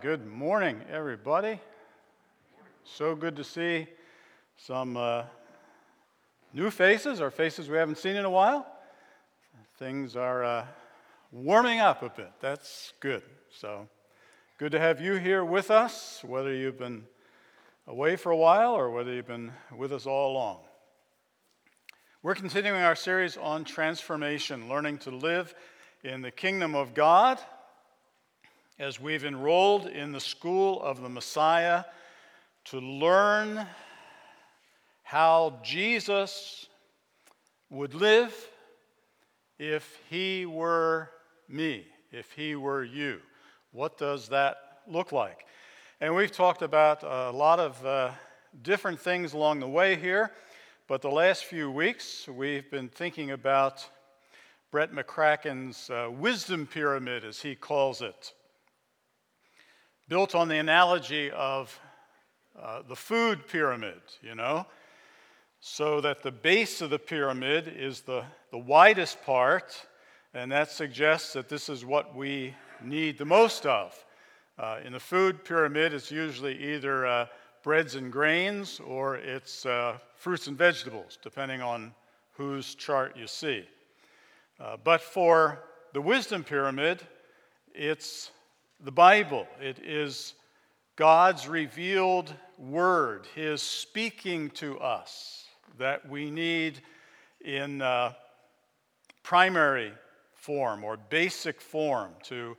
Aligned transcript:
good 0.00 0.26
morning, 0.26 0.80
everybody. 0.90 1.60
So 2.84 3.14
good 3.14 3.36
to 3.36 3.44
see 3.44 3.86
some 4.56 4.96
uh, 4.96 5.24
new 6.54 6.70
faces 6.70 7.20
or 7.20 7.30
faces 7.30 7.68
we 7.68 7.76
haven't 7.76 7.98
seen 7.98 8.16
in 8.16 8.24
a 8.24 8.30
while. 8.30 8.66
Things 9.78 10.16
are 10.16 10.42
uh, 10.42 10.66
warming 11.32 11.80
up 11.80 12.02
a 12.02 12.08
bit. 12.08 12.32
That's 12.40 12.94
good. 13.00 13.22
So 13.50 13.88
good 14.56 14.72
to 14.72 14.80
have 14.80 15.02
you 15.02 15.16
here 15.16 15.44
with 15.44 15.70
us, 15.70 16.22
whether 16.24 16.54
you've 16.54 16.78
been 16.78 17.04
away 17.86 18.16
for 18.16 18.32
a 18.32 18.36
while 18.36 18.72
or 18.72 18.90
whether 18.90 19.12
you've 19.12 19.26
been 19.26 19.52
with 19.76 19.92
us 19.92 20.06
all 20.06 20.32
along. 20.32 20.60
We're 22.22 22.36
continuing 22.36 22.80
our 22.80 22.96
series 22.96 23.36
on 23.36 23.64
transformation, 23.64 24.66
learning 24.66 24.98
to 24.98 25.10
live 25.10 25.54
in 26.02 26.22
the 26.22 26.30
kingdom 26.30 26.74
of 26.74 26.94
God 26.94 27.38
as 28.80 28.98
we've 28.98 29.26
enrolled 29.26 29.86
in 29.88 30.10
the 30.10 30.20
school 30.20 30.80
of 30.80 31.02
the 31.02 31.08
Messiah 31.08 31.84
to 32.64 32.80
learn 32.80 33.66
how 35.02 35.58
Jesus 35.62 36.66
would 37.68 37.92
live 37.92 38.34
if 39.58 39.98
he 40.08 40.46
were 40.46 41.10
me, 41.46 41.84
if 42.10 42.32
he 42.32 42.54
were 42.54 42.82
you. 42.82 43.20
What 43.72 43.98
does 43.98 44.28
that 44.28 44.56
look 44.86 45.12
like? 45.12 45.44
And 46.00 46.16
we've 46.16 46.32
talked 46.32 46.62
about 46.62 47.02
a 47.02 47.30
lot 47.32 47.60
of 47.60 47.84
uh, 47.84 48.12
different 48.62 48.98
things 48.98 49.34
along 49.34 49.60
the 49.60 49.68
way 49.68 49.94
here, 49.94 50.32
but 50.88 51.02
the 51.02 51.10
last 51.10 51.44
few 51.44 51.70
weeks 51.70 52.26
we've 52.26 52.70
been 52.70 52.88
thinking 52.88 53.32
about 53.32 53.86
Brett 54.70 54.90
McCracken's 54.90 55.90
uh, 55.90 56.08
wisdom 56.10 56.66
pyramid, 56.66 57.26
as 57.26 57.42
he 57.42 57.54
calls 57.54 58.00
it 58.00 58.32
built 60.10 60.34
on 60.34 60.48
the 60.48 60.58
analogy 60.58 61.30
of 61.30 61.78
uh, 62.60 62.82
the 62.88 62.96
food 62.96 63.46
pyramid, 63.46 64.00
you 64.20 64.34
know, 64.34 64.66
so 65.60 66.00
that 66.00 66.20
the 66.20 66.32
base 66.32 66.82
of 66.82 66.90
the 66.90 66.98
pyramid 66.98 67.72
is 67.76 68.00
the, 68.00 68.24
the 68.50 68.58
widest 68.58 69.22
part, 69.22 69.86
and 70.34 70.50
that 70.50 70.68
suggests 70.68 71.32
that 71.32 71.48
this 71.48 71.68
is 71.68 71.84
what 71.84 72.16
we 72.16 72.52
need 72.82 73.18
the 73.18 73.24
most 73.24 73.66
of. 73.66 74.04
Uh, 74.58 74.80
in 74.84 74.92
the 74.92 74.98
food 74.98 75.44
pyramid, 75.44 75.94
it's 75.94 76.10
usually 76.10 76.60
either 76.74 77.06
uh, 77.06 77.26
breads 77.62 77.94
and 77.94 78.10
grains 78.10 78.80
or 78.80 79.14
it's 79.14 79.64
uh, 79.64 79.96
fruits 80.16 80.48
and 80.48 80.58
vegetables, 80.58 81.18
depending 81.22 81.62
on 81.62 81.94
whose 82.32 82.74
chart 82.74 83.16
you 83.16 83.28
see. 83.28 83.64
Uh, 84.58 84.76
but 84.82 85.00
for 85.00 85.60
the 85.92 86.00
wisdom 86.00 86.42
pyramid, 86.42 87.00
it's 87.72 88.32
the 88.82 88.92
Bible. 88.92 89.46
It 89.60 89.78
is 89.84 90.34
God's 90.96 91.46
revealed 91.46 92.32
word, 92.58 93.26
His 93.34 93.62
speaking 93.62 94.50
to 94.50 94.78
us 94.78 95.44
that 95.78 96.08
we 96.08 96.30
need 96.30 96.80
in 97.44 97.82
uh, 97.82 98.14
primary 99.22 99.92
form 100.34 100.82
or 100.82 100.96
basic 100.96 101.60
form 101.60 102.12
to 102.24 102.56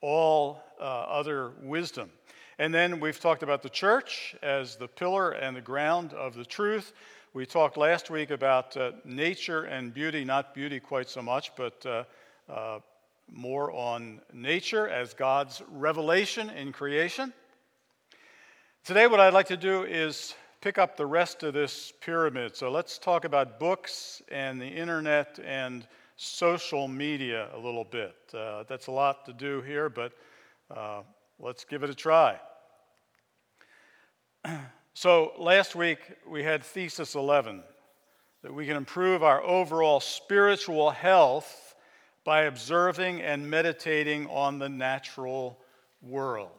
all 0.00 0.62
uh, 0.80 0.84
other 0.84 1.52
wisdom. 1.62 2.10
And 2.58 2.72
then 2.72 3.00
we've 3.00 3.18
talked 3.18 3.42
about 3.42 3.62
the 3.62 3.68
church 3.68 4.36
as 4.42 4.76
the 4.76 4.86
pillar 4.86 5.32
and 5.32 5.56
the 5.56 5.60
ground 5.60 6.12
of 6.12 6.34
the 6.34 6.44
truth. 6.44 6.92
We 7.32 7.46
talked 7.46 7.76
last 7.76 8.10
week 8.10 8.30
about 8.30 8.76
uh, 8.76 8.92
nature 9.04 9.64
and 9.64 9.92
beauty, 9.92 10.24
not 10.24 10.54
beauty 10.54 10.78
quite 10.78 11.08
so 11.08 11.20
much, 11.20 11.50
but 11.56 11.84
uh, 11.84 12.04
uh 12.48 12.78
more 13.30 13.72
on 13.72 14.20
nature 14.32 14.88
as 14.88 15.14
God's 15.14 15.62
revelation 15.70 16.50
in 16.50 16.72
creation. 16.72 17.32
Today, 18.84 19.06
what 19.06 19.20
I'd 19.20 19.32
like 19.32 19.48
to 19.48 19.56
do 19.56 19.84
is 19.84 20.34
pick 20.60 20.78
up 20.78 20.96
the 20.96 21.06
rest 21.06 21.42
of 21.42 21.54
this 21.54 21.92
pyramid. 22.00 22.56
So 22.56 22.70
let's 22.70 22.98
talk 22.98 23.24
about 23.24 23.58
books 23.58 24.22
and 24.30 24.60
the 24.60 24.66
internet 24.66 25.38
and 25.44 25.86
social 26.16 26.88
media 26.88 27.48
a 27.54 27.58
little 27.58 27.84
bit. 27.84 28.14
Uh, 28.32 28.64
that's 28.68 28.86
a 28.86 28.90
lot 28.90 29.26
to 29.26 29.32
do 29.32 29.62
here, 29.62 29.88
but 29.88 30.12
uh, 30.70 31.02
let's 31.38 31.64
give 31.64 31.82
it 31.82 31.90
a 31.90 31.94
try. 31.94 32.38
so 34.94 35.32
last 35.38 35.74
week 35.74 35.98
we 36.28 36.42
had 36.42 36.62
Thesis 36.62 37.14
11 37.14 37.62
that 38.42 38.52
we 38.52 38.66
can 38.66 38.76
improve 38.76 39.22
our 39.22 39.42
overall 39.42 40.00
spiritual 40.00 40.90
health 40.90 41.63
by 42.24 42.42
observing 42.42 43.20
and 43.20 43.48
meditating 43.48 44.26
on 44.28 44.58
the 44.58 44.68
natural 44.68 45.58
world. 46.00 46.50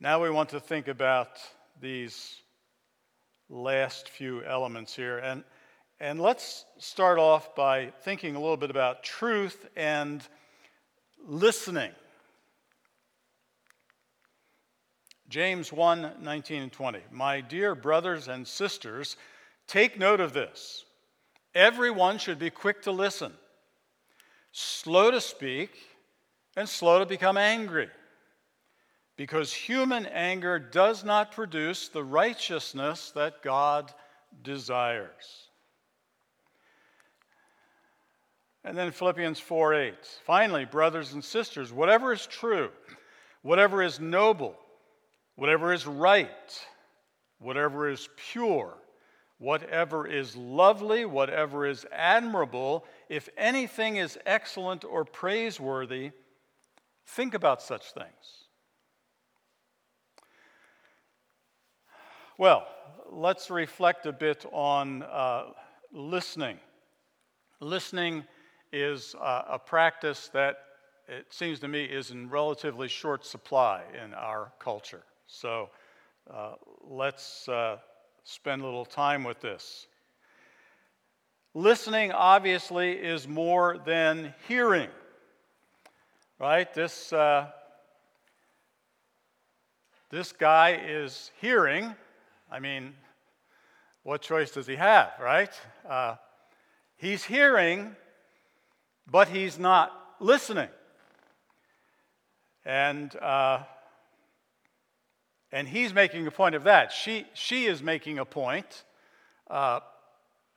Now 0.00 0.22
we 0.22 0.28
want 0.28 0.50
to 0.50 0.60
think 0.60 0.88
about 0.88 1.38
these 1.80 2.36
last 3.48 4.08
few 4.08 4.44
elements 4.44 4.94
here. 4.94 5.18
And, 5.18 5.44
and 5.98 6.20
let's 6.20 6.66
start 6.78 7.18
off 7.18 7.54
by 7.54 7.92
thinking 8.02 8.36
a 8.36 8.40
little 8.40 8.56
bit 8.56 8.70
about 8.70 9.02
truth 9.02 9.66
and 9.76 10.22
listening. 11.26 11.92
James 15.28 15.72
1 15.72 16.12
19 16.20 16.62
and 16.62 16.72
20. 16.72 17.00
My 17.10 17.40
dear 17.40 17.74
brothers 17.74 18.28
and 18.28 18.46
sisters, 18.46 19.16
take 19.66 19.98
note 19.98 20.20
of 20.20 20.32
this. 20.32 20.83
Everyone 21.54 22.18
should 22.18 22.38
be 22.38 22.50
quick 22.50 22.82
to 22.82 22.90
listen, 22.90 23.32
slow 24.50 25.10
to 25.10 25.20
speak, 25.20 25.70
and 26.56 26.68
slow 26.68 26.98
to 26.98 27.06
become 27.06 27.36
angry. 27.36 27.88
Because 29.16 29.52
human 29.52 30.06
anger 30.06 30.58
does 30.58 31.04
not 31.04 31.30
produce 31.30 31.88
the 31.88 32.02
righteousness 32.02 33.12
that 33.14 33.42
God 33.42 33.92
desires. 34.42 35.48
And 38.64 38.76
then 38.76 38.90
Philippians 38.90 39.38
4 39.38 39.74
8. 39.74 39.94
Finally, 40.24 40.64
brothers 40.64 41.12
and 41.12 41.22
sisters, 41.22 41.72
whatever 41.72 42.12
is 42.12 42.26
true, 42.26 42.70
whatever 43.42 43.82
is 43.82 44.00
noble, 44.00 44.56
whatever 45.36 45.72
is 45.72 45.86
right, 45.86 46.66
whatever 47.38 47.88
is 47.88 48.08
pure, 48.16 48.74
whatever 49.44 50.06
is 50.06 50.34
lovely, 50.34 51.04
whatever 51.04 51.66
is 51.66 51.84
admirable, 51.92 52.86
if 53.10 53.28
anything 53.36 53.96
is 53.96 54.18
excellent 54.24 54.84
or 54.84 55.04
praiseworthy, 55.04 56.10
think 57.06 57.34
about 57.34 57.60
such 57.60 57.92
things. 57.92 58.46
Well, 62.38 62.66
let's 63.10 63.50
reflect 63.50 64.06
a 64.06 64.12
bit 64.12 64.46
on 64.50 65.02
uh, 65.02 65.44
listening. 65.92 66.58
Listening 67.60 68.24
is 68.72 69.14
uh, 69.20 69.42
a 69.46 69.58
practice 69.58 70.30
that 70.32 70.56
it 71.06 71.26
seems 71.28 71.60
to 71.60 71.68
me 71.68 71.84
is 71.84 72.10
in 72.10 72.30
relatively 72.30 72.88
short 72.88 73.26
supply 73.26 73.82
in 74.02 74.14
our 74.14 74.52
culture. 74.58 75.02
So 75.26 75.68
uh, 76.32 76.54
let's 76.82 77.46
uh, 77.46 77.76
spend 78.24 78.62
a 78.62 78.64
little 78.64 78.86
time 78.86 79.22
with 79.22 79.40
this. 79.40 79.86
Listening, 81.52 82.10
obviously, 82.10 82.92
is 82.92 83.28
more 83.28 83.78
than 83.84 84.34
hearing, 84.48 84.88
right? 86.40 86.72
This, 86.74 87.12
uh, 87.12 87.48
this 90.10 90.32
guy 90.32 90.80
is 90.84 91.30
hearing. 91.40 91.94
I 92.50 92.58
mean, 92.60 92.94
what 94.02 94.22
choice 94.22 94.50
does 94.50 94.66
he 94.66 94.76
have, 94.76 95.12
right? 95.20 95.52
Uh, 95.88 96.16
he's 96.96 97.24
hearing, 97.24 97.94
but 99.06 99.28
he's 99.28 99.58
not 99.58 99.92
listening. 100.18 100.68
And 102.64 103.14
uh, 103.16 103.60
and 105.54 105.68
he's 105.68 105.94
making 105.94 106.26
a 106.26 106.32
point 106.32 106.56
of 106.56 106.64
that. 106.64 106.90
She, 106.90 107.26
she 107.32 107.66
is 107.66 107.80
making 107.80 108.18
a 108.18 108.24
point 108.24 108.82
uh, 109.48 109.78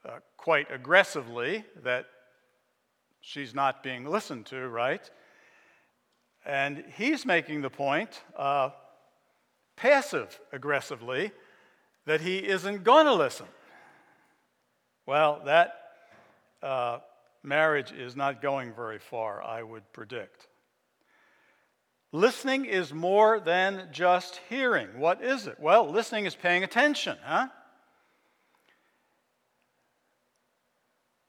uh, 0.04 0.18
quite 0.36 0.72
aggressively 0.72 1.64
that 1.84 2.06
she's 3.20 3.54
not 3.54 3.84
being 3.84 4.04
listened 4.04 4.46
to, 4.46 4.66
right? 4.66 5.08
And 6.44 6.82
he's 6.96 7.24
making 7.24 7.60
the 7.62 7.70
point 7.70 8.22
uh, 8.36 8.70
passive 9.76 10.40
aggressively 10.52 11.30
that 12.06 12.20
he 12.20 12.38
isn't 12.38 12.82
going 12.82 13.06
to 13.06 13.14
listen. 13.14 13.46
Well, 15.06 15.42
that 15.44 15.74
uh, 16.60 16.98
marriage 17.44 17.92
is 17.92 18.16
not 18.16 18.42
going 18.42 18.72
very 18.72 18.98
far, 18.98 19.44
I 19.44 19.62
would 19.62 19.92
predict. 19.92 20.48
Listening 22.12 22.64
is 22.64 22.92
more 22.94 23.38
than 23.38 23.88
just 23.92 24.40
hearing. 24.48 24.98
What 24.98 25.22
is 25.22 25.46
it? 25.46 25.60
Well, 25.60 25.90
listening 25.90 26.24
is 26.24 26.34
paying 26.34 26.64
attention, 26.64 27.18
huh? 27.22 27.48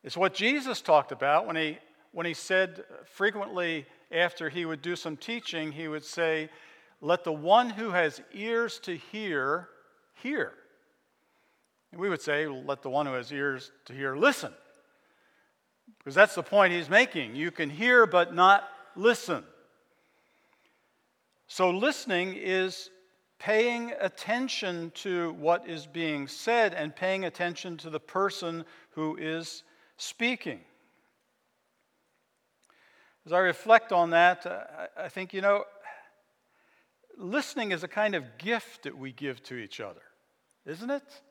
It's 0.03 0.15
what 0.15 0.33
Jesus 0.33 0.79
talked 0.79 1.11
about 1.11 1.45
when 1.45 1.57
he, 1.57 1.77
when 2.13 2.25
he 2.25 2.33
said 2.33 2.85
frequently 3.03 3.85
after 4.09 4.47
he 4.47 4.65
would 4.65 4.81
do 4.81 4.95
some 4.95 5.17
teaching, 5.17 5.73
he 5.73 5.89
would 5.89 6.05
say, 6.05 6.49
Let 7.01 7.25
the 7.25 7.33
one 7.33 7.69
who 7.69 7.91
has 7.91 8.21
ears 8.33 8.79
to 8.83 8.95
hear, 8.95 9.67
hear. 10.23 10.53
And 11.91 11.99
we 11.99 12.09
would 12.09 12.21
say, 12.21 12.47
Let 12.47 12.81
the 12.81 12.89
one 12.89 13.05
who 13.05 13.13
has 13.13 13.33
ears 13.33 13.71
to 13.85 13.93
hear, 13.93 14.15
listen. 14.15 14.53
Because 15.97 16.15
that's 16.15 16.35
the 16.35 16.43
point 16.43 16.71
he's 16.71 16.89
making. 16.89 17.35
You 17.35 17.51
can 17.51 17.69
hear 17.69 18.05
but 18.05 18.33
not 18.33 18.63
listen. 18.95 19.43
So, 21.51 21.71
listening 21.71 22.35
is 22.35 22.91
paying 23.39 23.93
attention 23.99 24.91
to 24.91 25.33
what 25.33 25.67
is 25.67 25.87
being 25.87 26.27
said 26.27 26.75
and 26.75 26.95
paying 26.95 27.25
attention 27.25 27.75
to 27.77 27.89
the 27.89 27.99
person 27.99 28.65
who 28.91 29.17
is 29.17 29.63
speaking. 29.97 30.59
As 33.25 33.33
I 33.33 33.39
reflect 33.39 33.91
on 33.91 34.11
that, 34.11 34.45
uh, 34.45 34.59
I 34.95 35.09
think, 35.09 35.33
you 35.33 35.41
know, 35.41 35.63
listening 37.17 37.71
is 37.71 37.83
a 37.83 37.87
kind 37.87 38.13
of 38.13 38.37
gift 38.37 38.83
that 38.83 38.95
we 38.95 39.11
give 39.11 39.41
to 39.45 39.55
each 39.55 39.79
other, 39.79 40.03
isn't 40.67 40.91
it? 40.91 41.21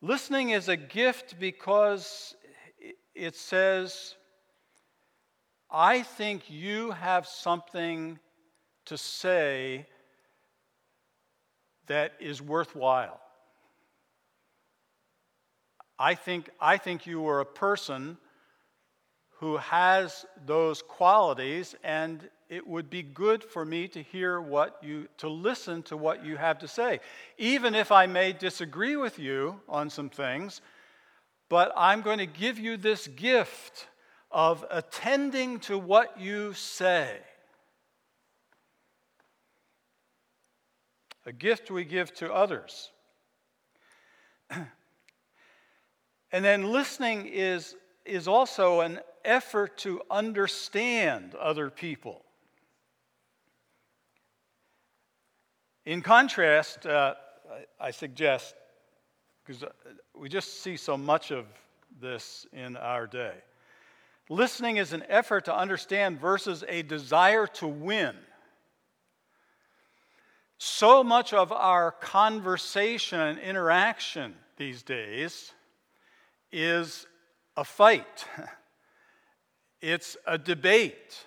Listening 0.00 0.50
is 0.50 0.68
a 0.68 0.76
gift 0.76 1.40
because 1.40 2.36
it 3.16 3.34
says, 3.34 4.14
I 5.70 6.02
think 6.02 6.50
you 6.50 6.90
have 6.90 7.26
something 7.26 8.18
to 8.86 8.98
say 8.98 9.86
that 11.86 12.12
is 12.18 12.42
worthwhile. 12.42 13.20
I 15.98 16.14
think, 16.14 16.50
I 16.60 16.76
think 16.76 17.06
you 17.06 17.28
are 17.28 17.40
a 17.40 17.46
person 17.46 18.16
who 19.38 19.58
has 19.58 20.26
those 20.44 20.82
qualities, 20.82 21.74
and 21.84 22.28
it 22.48 22.66
would 22.66 22.90
be 22.90 23.02
good 23.02 23.44
for 23.44 23.64
me 23.64 23.86
to 23.88 24.02
hear 24.02 24.40
what 24.40 24.78
you, 24.82 25.08
to 25.18 25.28
listen 25.28 25.82
to 25.84 25.96
what 25.96 26.24
you 26.24 26.36
have 26.36 26.58
to 26.58 26.68
say. 26.68 27.00
Even 27.38 27.74
if 27.74 27.92
I 27.92 28.06
may 28.06 28.32
disagree 28.32 28.96
with 28.96 29.18
you 29.18 29.60
on 29.68 29.88
some 29.88 30.08
things, 30.08 30.60
but 31.48 31.72
I'm 31.76 32.02
going 32.02 32.18
to 32.18 32.26
give 32.26 32.58
you 32.58 32.76
this 32.76 33.06
gift 33.06 33.86
of 34.30 34.64
attending 34.70 35.58
to 35.60 35.78
what 35.78 36.20
you 36.20 36.54
say. 36.54 37.18
A 41.26 41.32
gift 41.32 41.70
we 41.70 41.84
give 41.84 42.14
to 42.14 42.32
others. 42.32 42.90
and 44.50 44.66
then 46.30 46.72
listening 46.72 47.26
is, 47.26 47.76
is 48.04 48.26
also 48.26 48.80
an 48.80 49.00
effort 49.24 49.76
to 49.78 50.00
understand 50.10 51.34
other 51.34 51.68
people. 51.70 52.22
In 55.84 56.02
contrast, 56.02 56.86
uh, 56.86 57.14
I 57.80 57.90
suggest 57.90 58.54
because 59.44 59.64
uh, 59.64 59.68
we 60.14 60.28
just 60.28 60.62
see 60.62 60.76
so 60.76 60.96
much 60.96 61.32
of 61.32 61.46
this 62.00 62.46
in 62.52 62.76
our 62.76 63.06
day. 63.06 63.34
Listening 64.32 64.76
is 64.76 64.92
an 64.92 65.02
effort 65.08 65.46
to 65.46 65.54
understand 65.54 66.20
versus 66.20 66.62
a 66.68 66.82
desire 66.82 67.48
to 67.48 67.66
win. 67.66 68.14
So 70.56 71.02
much 71.02 71.32
of 71.32 71.50
our 71.50 71.90
conversation 71.90 73.18
and 73.18 73.40
interaction 73.40 74.36
these 74.56 74.84
days 74.84 75.52
is 76.52 77.08
a 77.56 77.64
fight, 77.64 78.24
it's 79.80 80.16
a 80.24 80.38
debate, 80.38 81.26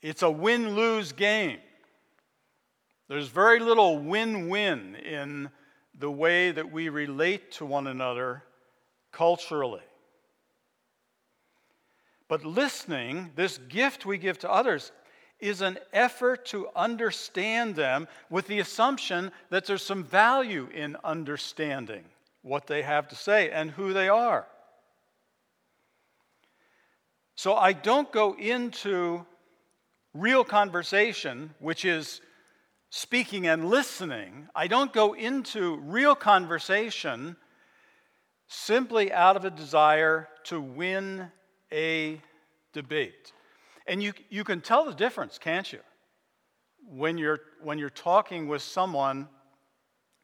it's 0.00 0.22
a 0.22 0.30
win 0.30 0.76
lose 0.76 1.10
game. 1.10 1.58
There's 3.08 3.26
very 3.26 3.58
little 3.58 3.98
win 3.98 4.48
win 4.48 4.94
in 4.94 5.50
the 5.98 6.12
way 6.12 6.52
that 6.52 6.70
we 6.70 6.90
relate 6.90 7.50
to 7.52 7.66
one 7.66 7.88
another 7.88 8.44
culturally. 9.10 9.82
But 12.30 12.44
listening, 12.44 13.32
this 13.34 13.58
gift 13.58 14.06
we 14.06 14.16
give 14.16 14.38
to 14.38 14.50
others, 14.50 14.92
is 15.40 15.62
an 15.62 15.78
effort 15.92 16.46
to 16.46 16.68
understand 16.76 17.74
them 17.74 18.06
with 18.30 18.46
the 18.46 18.60
assumption 18.60 19.32
that 19.48 19.66
there's 19.66 19.82
some 19.82 20.04
value 20.04 20.68
in 20.72 20.96
understanding 21.02 22.04
what 22.42 22.68
they 22.68 22.82
have 22.82 23.08
to 23.08 23.16
say 23.16 23.50
and 23.50 23.72
who 23.72 23.92
they 23.92 24.08
are. 24.08 24.46
So 27.34 27.56
I 27.56 27.72
don't 27.72 28.12
go 28.12 28.34
into 28.34 29.26
real 30.14 30.44
conversation, 30.44 31.52
which 31.58 31.84
is 31.84 32.20
speaking 32.90 33.48
and 33.48 33.68
listening, 33.68 34.46
I 34.54 34.68
don't 34.68 34.92
go 34.92 35.14
into 35.14 35.78
real 35.78 36.14
conversation 36.14 37.34
simply 38.46 39.12
out 39.12 39.34
of 39.34 39.44
a 39.44 39.50
desire 39.50 40.28
to 40.44 40.60
win 40.60 41.32
a 41.72 42.20
debate. 42.72 43.32
And 43.86 44.02
you, 44.02 44.12
you 44.28 44.44
can 44.44 44.60
tell 44.60 44.84
the 44.84 44.94
difference, 44.94 45.38
can't 45.38 45.70
you? 45.72 45.80
When 46.88 47.18
you're, 47.18 47.40
when 47.62 47.78
you're 47.78 47.90
talking 47.90 48.48
with 48.48 48.62
someone 48.62 49.28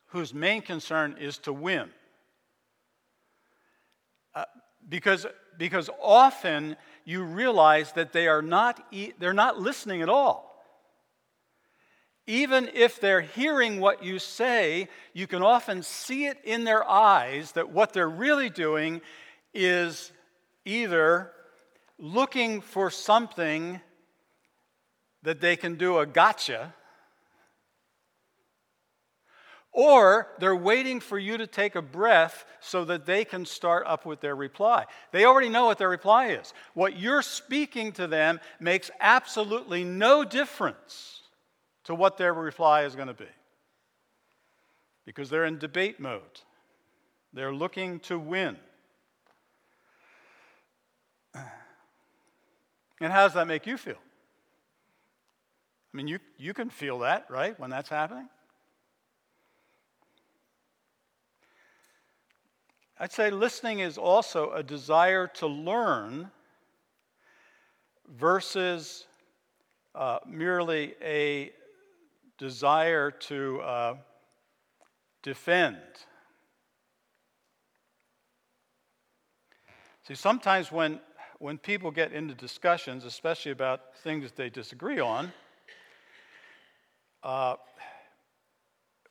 whose 0.09 0.33
main 0.33 0.63
concern 0.63 1.17
is 1.19 1.39
to 1.39 1.53
win. 1.53 1.91
Uh, 4.35 4.45
because, 4.89 5.27
because 5.59 5.91
often 6.01 6.77
you 7.05 7.25
realize 7.25 7.93
that 7.93 8.13
they 8.13 8.29
are 8.29 8.43
not, 8.43 8.81
they're 9.19 9.33
not 9.33 9.59
listening 9.59 10.03
at 10.03 10.09
all. 10.09 10.65
Even 12.27 12.69
if 12.75 13.01
they're 13.01 13.21
hearing 13.21 13.81
what 13.81 14.03
you 14.03 14.19
say, 14.19 14.89
you 15.13 15.27
can 15.27 15.43
often 15.43 15.83
see 15.83 16.27
it 16.27 16.39
in 16.45 16.65
their 16.65 16.89
eyes 16.89 17.53
that 17.53 17.71
what 17.71 17.93
they're 17.93 18.09
really 18.09 18.51
doing 18.51 19.01
is 19.55 20.13
either 20.65 21.31
looking 21.99 22.61
for 22.61 22.91
something 22.91 23.81
that 25.23 25.41
they 25.41 25.57
can 25.57 25.77
do 25.77 25.99
a 25.99 26.07
gotcha, 26.07 26.75
or 29.73 30.29
they're 30.39 30.57
waiting 30.57 31.01
for 31.01 31.19
you 31.19 31.37
to 31.37 31.47
take 31.47 31.75
a 31.75 31.83
breath 31.83 32.47
so 32.61 32.85
that 32.87 33.05
they 33.05 33.25
can 33.25 33.45
start 33.45 33.85
up 33.87 34.07
with 34.07 34.21
their 34.21 34.35
reply. 34.35 34.87
They 35.13 35.25
already 35.25 35.51
know 35.51 35.67
what 35.67 35.77
their 35.77 35.91
reply 35.91 36.29
is. 36.29 36.55
What 36.73 36.99
you're 36.99 37.23
speaking 37.23 37.93
to 37.93 38.07
them 38.07 38.41
makes 38.59 38.91
absolutely 39.01 39.85
no 39.85 40.25
difference 40.25 41.21
to 41.85 41.95
what 41.95 42.17
their 42.17 42.33
reply 42.33 42.85
is 42.85 42.97
going 42.97 43.09
to 43.09 43.15
be. 43.15 43.29
Because 45.05 45.29
they're 45.29 45.45
in 45.45 45.59
debate 45.59 46.01
mode, 46.01 46.23
they're 47.35 47.55
looking 47.55 48.01
to 48.01 48.19
win. 48.19 48.57
And 53.01 53.13
how 53.13 53.25
does 53.25 53.35
that 53.35 53.47
make 53.47 53.67
you 53.67 53.77
feel? 53.77 53.99
I 55.93 55.97
mean, 55.97 56.09
you, 56.09 56.19
you 56.39 56.55
can 56.55 56.71
feel 56.71 56.99
that, 57.01 57.27
right, 57.31 57.59
when 57.59 57.71
that's 57.71 57.89
happening? 57.89 58.29
I'd 62.99 63.13
say 63.13 63.31
listening 63.31 63.81
is 63.81 63.99
also 63.99 64.53
a 64.53 64.63
desire 64.63 65.27
to 65.35 65.47
learn 65.47 66.31
versus 68.09 69.07
uh, 69.95 70.19
merely 70.27 70.95
a 71.03 71.53
desire 72.39 73.11
to 73.11 73.61
uh, 73.61 73.95
defend. 75.23 75.77
See, 80.07 80.15
sometimes 80.15 80.71
when, 80.71 81.01
when 81.39 81.59
people 81.59 81.91
get 81.91 82.13
into 82.13 82.35
discussions, 82.35 83.05
especially 83.05 83.53
about 83.53 83.97
things 83.99 84.25
that 84.25 84.37
they 84.37 84.49
disagree 84.49 85.01
on, 85.01 85.33
uh, 87.23 87.57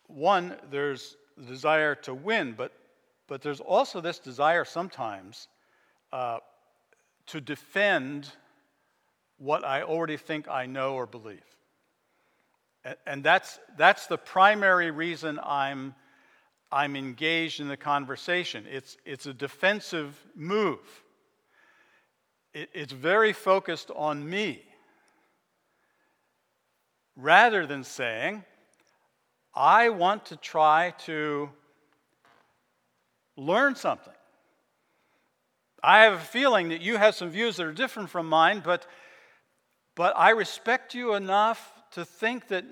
one, 0.08 0.56
there's 0.72 1.18
the 1.38 1.46
desire 1.46 1.96
to 1.96 2.14
win, 2.14 2.54
but, 2.58 2.72
but 3.28 3.42
there's 3.42 3.60
also 3.60 4.02
this 4.02 4.20
desire 4.20 4.66
sometimes 4.66 5.48
uh, 6.14 6.40
to 7.28 7.42
defend 7.42 8.32
what 9.38 9.66
I 9.66 9.82
already 9.82 10.18
think 10.18 10.48
I 10.48 10.66
know 10.66 10.94
or 10.94 11.06
believe. 11.06 11.44
And 13.06 13.24
that's, 13.24 13.60
that's 13.78 14.06
the 14.06 14.18
primary 14.18 14.92
reason 14.92 15.40
I'm, 15.44 15.96
I'm 16.72 16.96
engaged 16.96 17.60
in 17.60 17.68
the 17.68 17.78
conversation. 17.78 18.66
It's, 18.70 18.96
it's 19.06 19.26
a 19.26 19.34
defensive 19.34 20.16
move, 20.36 20.80
it, 22.56 22.70
it's 22.74 22.94
very 22.94 23.34
focused 23.34 23.92
on 23.94 24.28
me. 24.28 24.64
Rather 27.18 27.68
than 27.68 27.84
saying, 27.84 28.44
I 29.54 29.90
want 29.90 30.26
to 30.28 30.38
try 30.38 30.94
to 31.06 31.50
learn 33.38 33.76
something. 33.76 34.14
I 35.84 36.04
have 36.04 36.14
a 36.14 36.20
feeling 36.20 36.70
that 36.70 36.82
you 36.82 36.98
have 36.98 37.14
some 37.14 37.30
views 37.30 37.58
that 37.58 37.66
are 37.66 37.74
different 37.74 38.10
from 38.10 38.28
mine, 38.28 38.62
but, 38.64 38.88
but 39.94 40.14
I 40.18 40.32
respect 40.32 40.96
you 40.96 41.14
enough 41.14 41.74
to 41.92 42.04
think 42.04 42.48
that, 42.48 42.66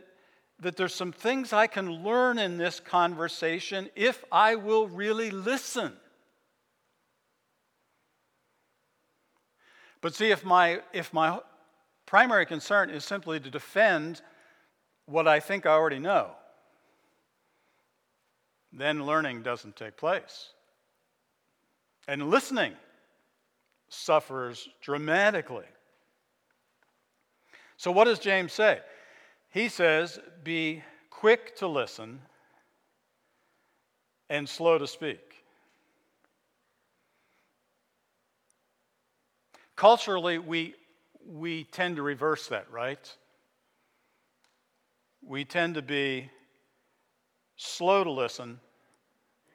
that 0.60 0.78
there's 0.78 0.96
some 0.96 1.12
things 1.12 1.54
I 1.54 1.68
can 1.68 2.04
learn 2.04 2.40
in 2.40 2.58
this 2.58 2.80
conversation 2.80 3.90
if 3.96 4.24
I 4.32 4.56
will 4.56 4.88
really 4.88 5.30
listen. 5.30 5.94
But 10.04 10.14
see, 10.14 10.32
if 10.32 10.44
my, 10.44 10.82
if 10.92 11.14
my 11.14 11.40
primary 12.06 12.46
concern 12.46 12.90
is 12.90 13.06
simply 13.06 13.40
to 13.40 13.50
defend 13.50 14.22
what 15.06 15.30
I 15.30 15.40
think 15.40 15.66
I 15.66 15.70
already 15.70 15.98
know, 15.98 16.32
then 18.74 19.06
learning 19.06 19.44
doesn't 19.44 19.78
take 19.78 19.96
place. 19.96 20.50
And 22.06 22.30
listening 22.30 22.74
suffers 23.88 24.68
dramatically. 24.82 25.68
So, 27.78 27.90
what 27.90 28.04
does 28.04 28.20
James 28.20 28.52
say? 28.52 28.82
He 29.52 29.70
says, 29.70 30.20
Be 30.44 30.84
quick 31.12 31.56
to 31.58 31.68
listen 31.68 32.20
and 34.30 34.50
slow 34.50 34.78
to 34.78 34.86
speak. 34.86 35.33
Culturally, 39.84 40.38
we, 40.38 40.76
we 41.28 41.66
tend 41.66 41.98
to 41.98 42.04
reverse 42.04 42.48
that, 42.48 42.72
right? 42.72 43.18
We 45.22 45.44
tend 45.44 45.76
to 45.76 45.82
be 45.82 46.30
slow 47.58 48.06
to 48.06 48.10
listen 48.10 48.62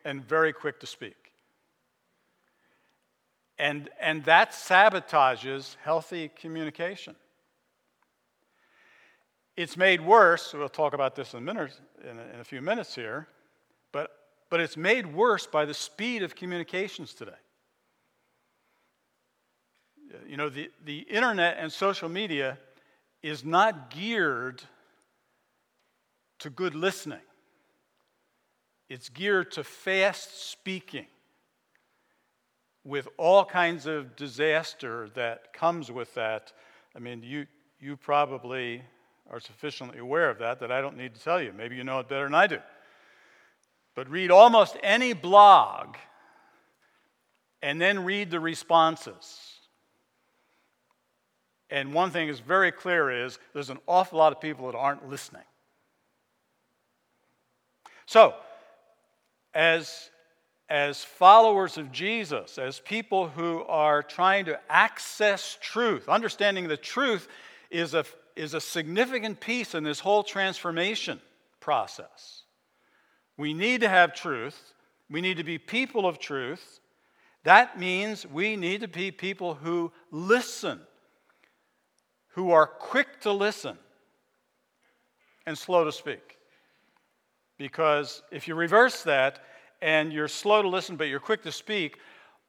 and 0.05 0.23
very 0.23 0.53
quick 0.53 0.81
to 0.81 0.87
speak. 0.87 1.17
And, 3.59 3.89
and 3.99 4.23
that 4.25 4.51
sabotages 4.51 5.77
healthy 5.83 6.31
communication. 6.39 7.17
It's 9.57 9.79
made 9.79 10.03
worse, 10.03 10.53
we'll 10.53 10.69
talk 10.69 10.93
about 10.93 11.17
this 11.17 11.33
in 11.33 11.49
in 11.49 12.19
a, 12.19 12.35
in 12.35 12.41
a 12.41 12.45
few 12.45 12.61
minutes 12.61 12.95
here, 12.95 13.29
but, 13.93 14.11
but 14.51 14.61
it's 14.61 14.77
made 14.77 15.07
worse 15.07 15.47
by 15.47 15.65
the 15.65 15.73
speed 15.73 16.23
of 16.23 16.37
communications 16.37 17.15
today. 17.15 17.33
You 20.27 20.37
know, 20.37 20.49
the, 20.49 20.71
the 20.85 20.99
internet 21.01 21.57
and 21.59 21.73
social 21.73 22.09
media 22.09 22.59
is 23.23 23.45
not 23.45 23.91
geared 23.91 24.63
to 26.41 26.51
good 26.51 26.75
listening, 26.75 27.21
it's 28.89 29.09
geared 29.09 29.53
to 29.53 29.65
fast 29.65 30.51
speaking 30.51 31.07
with 32.85 33.09
all 33.19 33.45
kinds 33.45 33.87
of 33.87 34.17
disaster 34.17 35.11
that 35.15 35.53
comes 35.53 35.91
with 35.91 36.15
that. 36.15 36.53
I 36.97 37.01
mean, 37.01 37.23
you, 37.23 37.47
you 37.81 37.97
probably 37.97 38.83
are 39.31 39.41
sufficiently 39.41 39.99
aware 39.99 40.31
of 40.31 40.39
that 40.39 40.61
that 40.61 40.73
I 40.73 40.81
don't 40.81 40.97
need 40.97 41.15
to 41.15 41.21
tell 41.21 41.43
you. 41.43 41.53
Maybe 41.53 41.77
you 41.77 41.85
know 41.85 41.99
it 41.99 42.09
better 42.09 42.25
than 42.25 42.35
I 42.35 42.47
do. 42.47 42.61
But 43.95 44.09
read 44.09 44.31
almost 44.31 44.77
any 44.83 45.13
blog 45.13 45.97
and 47.61 47.81
then 47.81 48.05
read 48.05 48.31
the 48.31 48.41
responses. 48.41 49.58
And 51.71 51.93
one 51.93 52.11
thing 52.11 52.29
is 52.29 52.41
very 52.41 52.73
clear 52.73 53.25
is 53.25 53.39
there's 53.53 53.71
an 53.71 53.79
awful 53.87 54.19
lot 54.19 54.33
of 54.33 54.41
people 54.41 54.71
that 54.71 54.77
aren't 54.77 55.09
listening. 55.09 55.43
So, 58.07 58.35
as, 59.53 60.09
as 60.71 61.05
followers 61.05 61.77
of 61.77 61.93
Jesus, 61.93 62.57
as 62.57 62.81
people 62.81 63.29
who 63.29 63.65
are 63.65 64.03
trying 64.03 64.47
to 64.47 64.59
access 64.71 65.59
truth, 65.61 66.09
understanding 66.09 66.69
the 66.69 66.77
truth 66.79 67.29
is 67.71 67.93
a, 67.93 68.07
is 68.35 68.55
a 68.55 68.61
significant 68.61 69.41
piece 69.41 69.75
in 69.75 69.85
this 69.85 70.01
whole 70.01 70.23
transformation 70.23 71.21
process. 71.61 72.45
We 73.37 73.53
need 73.53 73.83
to 73.83 73.89
have 73.91 74.15
truth. 74.15 74.73
We 75.11 75.21
need 75.21 75.37
to 75.37 75.45
be 75.45 75.59
people 75.59 76.07
of 76.07 76.19
truth. 76.19 76.81
That 77.45 77.79
means 77.79 78.27
we 78.27 78.57
need 78.57 78.81
to 78.81 78.89
be 78.89 79.11
people 79.11 79.55
who 79.55 79.93
listen 80.11 80.81
who 82.39 82.53
are 82.53 82.69
quick 82.69 83.21
to 83.21 83.33
listen 83.33 83.77
and 85.45 85.59
slow 85.59 85.83
to 85.83 85.91
speak. 85.91 86.39
Because 87.57 88.23
if 88.31 88.47
you 88.47 88.55
reverse 88.55 89.03
that 89.03 89.41
and 89.83 90.13
you're 90.13 90.29
slow 90.29 90.63
to 90.63 90.69
listen 90.69 90.95
but 90.95 91.09
you're 91.09 91.19
quick 91.19 91.43
to 91.43 91.51
speak, 91.51 91.99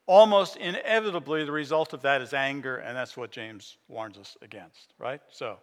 almost 0.05 0.57
inevitably 0.57 1.43
the 1.43 1.51
result 1.51 1.93
of 1.93 2.03
that 2.03 2.21
is 2.21 2.35
anger, 2.35 2.77
and 2.77 2.95
that's 2.95 3.17
what 3.17 3.31
James 3.31 3.77
warns 3.87 4.19
us 4.19 4.37
against, 4.43 4.93
right? 4.99 5.21
So, 5.31 5.57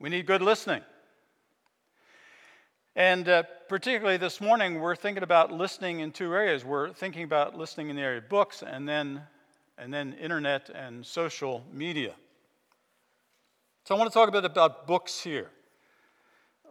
we 0.00 0.08
need 0.08 0.26
good 0.26 0.42
listening. 0.42 0.82
And 2.96 3.28
uh, 3.28 3.44
particularly 3.68 4.16
this 4.16 4.40
morning, 4.40 4.80
we're 4.80 4.96
thinking 4.96 5.22
about 5.22 5.52
listening 5.52 6.00
in 6.00 6.10
two 6.10 6.34
areas. 6.34 6.64
We're 6.64 6.92
thinking 6.92 7.22
about 7.22 7.56
listening 7.56 7.90
in 7.90 7.96
the 7.96 8.02
area 8.02 8.18
of 8.18 8.28
books 8.28 8.64
and 8.66 8.88
then, 8.88 9.22
and 9.78 9.94
then 9.94 10.14
internet 10.14 10.68
and 10.70 11.06
social 11.06 11.64
media. 11.72 12.16
So 13.86 13.94
I 13.94 13.98
want 13.98 14.10
to 14.10 14.14
talk 14.18 14.30
a 14.30 14.32
bit 14.32 14.46
about 14.46 14.86
books 14.86 15.20
here. 15.20 15.50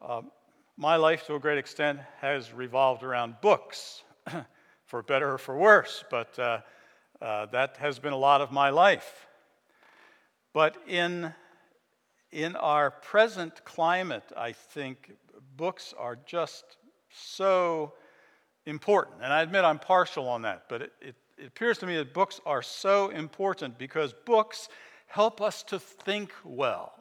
Uh, 0.02 0.24
my 0.78 0.96
life, 0.96 1.28
to 1.28 1.36
a 1.36 1.40
great 1.40 1.60
extent, 1.60 2.00
has 2.22 2.52
revolved 2.52 3.04
around 3.04 3.36
books, 3.40 4.02
for 4.88 5.04
better 5.04 5.34
or 5.34 5.38
for 5.38 5.56
worse, 5.56 6.04
but 6.10 6.40
uh, 6.40 6.62
uh, 7.22 7.46
that 7.52 7.78
has 7.78 8.00
been 8.00 8.14
a 8.14 8.18
lot 8.18 8.42
of 8.42 8.52
my 8.52 8.72
life. 8.72 9.28
But 10.54 10.76
in, 10.88 11.32
in 12.32 12.56
our 12.56 12.90
present 12.90 13.64
climate, 13.64 14.32
I 14.36 14.54
think 14.54 15.12
books 15.56 15.94
are 15.96 16.18
just 16.26 16.64
so 17.12 17.94
important. 18.66 19.18
And 19.22 19.32
I 19.32 19.44
admit 19.44 19.64
I'm 19.66 19.78
partial 19.78 20.28
on 20.28 20.42
that, 20.42 20.64
but 20.68 20.82
it, 20.82 20.94
it, 21.00 21.16
it 21.38 21.46
appears 21.46 21.78
to 21.78 21.86
me 21.86 21.96
that 21.98 22.12
books 22.12 22.42
are 22.44 22.64
so 22.64 23.10
important 23.10 23.78
because 23.78 24.16
books 24.26 24.68
help 25.06 25.42
us 25.42 25.62
to 25.62 25.78
think 25.78 26.34
well. 26.44 26.92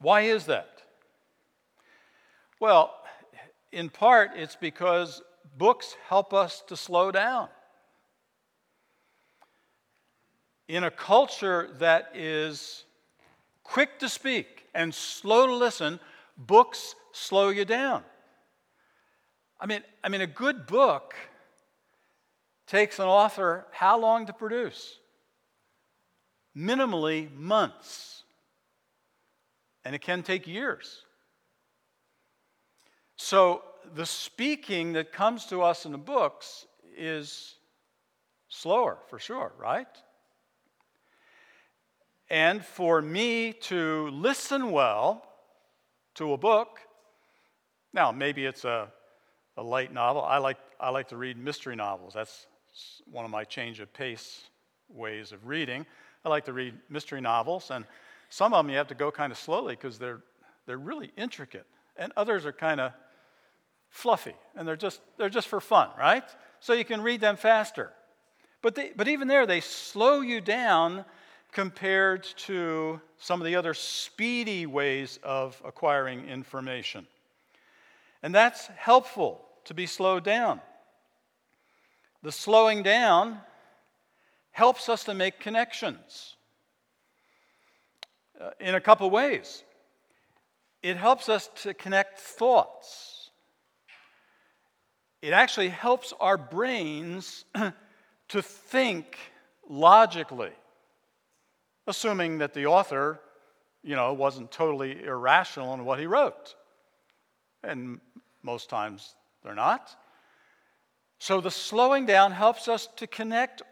Why 0.00 0.22
is 0.22 0.46
that? 0.46 0.82
Well, 2.60 2.94
in 3.72 3.88
part, 3.88 4.30
it's 4.36 4.56
because 4.56 5.22
books 5.56 5.96
help 6.08 6.32
us 6.32 6.62
to 6.68 6.76
slow 6.76 7.10
down. 7.10 7.48
In 10.68 10.84
a 10.84 10.90
culture 10.90 11.70
that 11.78 12.10
is 12.14 12.84
quick 13.62 13.98
to 14.00 14.08
speak 14.08 14.66
and 14.74 14.94
slow 14.94 15.46
to 15.46 15.54
listen, 15.54 16.00
books 16.36 16.94
slow 17.12 17.50
you 17.50 17.64
down. 17.64 18.02
I 19.60 19.66
mean, 19.66 19.82
I 20.02 20.08
mean, 20.08 20.20
a 20.20 20.26
good 20.26 20.66
book 20.66 21.14
takes 22.66 22.98
an 22.98 23.06
author 23.06 23.66
how 23.70 23.98
long 23.98 24.26
to 24.26 24.32
produce? 24.32 24.98
Minimally 26.56 27.32
months 27.32 28.15
and 29.86 29.94
it 29.94 30.00
can 30.00 30.24
take 30.24 30.48
years. 30.48 31.04
So, 33.14 33.62
the 33.94 34.04
speaking 34.04 34.94
that 34.94 35.12
comes 35.12 35.46
to 35.46 35.62
us 35.62 35.86
in 35.86 35.92
the 35.92 35.98
books 35.98 36.66
is 36.98 37.54
slower, 38.48 38.98
for 39.08 39.20
sure, 39.20 39.52
right? 39.56 39.86
And 42.28 42.64
for 42.64 43.00
me 43.00 43.52
to 43.52 44.08
listen 44.08 44.72
well 44.72 45.24
to 46.16 46.32
a 46.32 46.36
book, 46.36 46.80
now 47.92 48.10
maybe 48.10 48.44
it's 48.44 48.64
a, 48.64 48.88
a 49.56 49.62
light 49.62 49.94
novel. 49.94 50.24
I 50.24 50.38
like, 50.38 50.58
I 50.80 50.90
like 50.90 51.10
to 51.10 51.16
read 51.16 51.38
mystery 51.38 51.76
novels. 51.76 52.12
That's 52.12 52.46
one 53.08 53.24
of 53.24 53.30
my 53.30 53.44
change 53.44 53.78
of 53.78 53.92
pace 53.92 54.50
ways 54.88 55.30
of 55.30 55.46
reading. 55.46 55.86
I 56.24 56.28
like 56.28 56.46
to 56.46 56.52
read 56.52 56.74
mystery 56.90 57.20
novels, 57.20 57.70
and 57.70 57.84
some 58.28 58.52
of 58.52 58.64
them 58.64 58.70
you 58.70 58.78
have 58.78 58.88
to 58.88 58.94
go 58.94 59.10
kind 59.10 59.32
of 59.32 59.38
slowly 59.38 59.74
because 59.74 59.98
they're, 59.98 60.20
they're 60.66 60.78
really 60.78 61.12
intricate, 61.16 61.66
and 61.96 62.12
others 62.16 62.44
are 62.46 62.52
kind 62.52 62.80
of 62.80 62.92
fluffy, 63.88 64.34
and 64.54 64.66
they're 64.66 64.76
just, 64.76 65.00
they're 65.16 65.28
just 65.28 65.48
for 65.48 65.60
fun, 65.60 65.88
right? 65.98 66.24
So 66.60 66.72
you 66.72 66.84
can 66.84 67.00
read 67.02 67.20
them 67.20 67.36
faster. 67.36 67.92
But, 68.62 68.74
they, 68.74 68.92
but 68.94 69.08
even 69.08 69.28
there, 69.28 69.46
they 69.46 69.60
slow 69.60 70.20
you 70.20 70.40
down 70.40 71.04
compared 71.52 72.24
to 72.36 73.00
some 73.18 73.40
of 73.40 73.46
the 73.46 73.56
other 73.56 73.74
speedy 73.74 74.66
ways 74.66 75.18
of 75.22 75.60
acquiring 75.64 76.28
information. 76.28 77.06
And 78.22 78.34
that's 78.34 78.66
helpful 78.76 79.46
to 79.64 79.74
be 79.74 79.86
slowed 79.86 80.24
down. 80.24 80.60
The 82.22 82.32
slowing 82.32 82.82
down 82.82 83.38
helps 84.50 84.88
us 84.88 85.04
to 85.04 85.14
make 85.14 85.38
connections 85.38 86.35
in 88.60 88.74
a 88.74 88.80
couple 88.80 89.08
ways. 89.10 89.62
It 90.82 90.96
helps 90.96 91.28
us 91.28 91.48
to 91.62 91.74
connect 91.74 92.18
thoughts. 92.18 93.30
it 95.22 95.32
actually 95.32 95.70
helps 95.70 96.12
our 96.20 96.36
brains 96.36 97.44
to 98.28 98.42
think 98.42 99.18
logically, 99.68 100.52
assuming 101.86 102.38
that 102.38 102.54
the 102.54 102.66
author, 102.66 103.20
you 103.82 103.96
know, 103.96 104.12
wasn't 104.12 104.50
totally 104.52 105.02
irrational 105.02 105.74
in 105.74 105.84
what 105.84 105.98
he 105.98 106.06
wrote. 106.06 106.54
And 107.64 108.00
most 108.42 108.70
times 108.70 109.14
they're 109.42 109.54
not. 109.54 109.96
So 111.18 111.40
the 111.40 111.50
slowing 111.50 112.06
down 112.06 112.32
helps 112.32 112.68
us 112.68 112.88
to 112.96 113.06
connect 113.06 113.62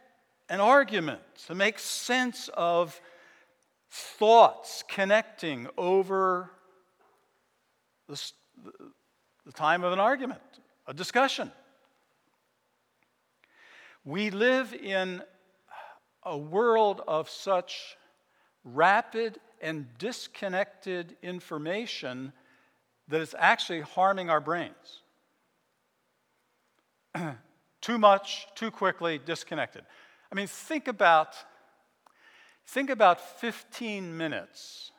an 0.48 0.60
argument, 0.60 1.20
to 1.46 1.54
make 1.54 1.78
sense 1.78 2.48
of 2.54 3.00
thoughts 3.94 4.82
connecting 4.88 5.68
over 5.78 6.50
the, 8.08 8.20
the 9.46 9.52
time 9.52 9.84
of 9.84 9.92
an 9.92 10.00
argument, 10.00 10.40
a 10.88 10.92
discussion. 10.92 11.52
We 14.04 14.30
live 14.30 14.74
in 14.74 15.22
a 16.24 16.36
world 16.36 17.02
of 17.06 17.30
such 17.30 17.96
rapid 18.64 19.38
and 19.60 19.86
disconnected 19.98 21.16
information 21.22 22.32
that 23.06 23.20
it's 23.20 23.34
actually 23.38 23.82
harming 23.82 24.28
our 24.28 24.40
brains. 24.40 25.02
too 27.80 27.98
much, 27.98 28.48
too 28.56 28.72
quickly, 28.72 29.20
disconnected. 29.24 29.84
I 30.32 30.34
mean, 30.34 30.48
think 30.48 30.88
about, 30.88 31.36
think 32.66 32.90
about 32.90 33.20
15 33.40 34.16
minutes 34.16 34.92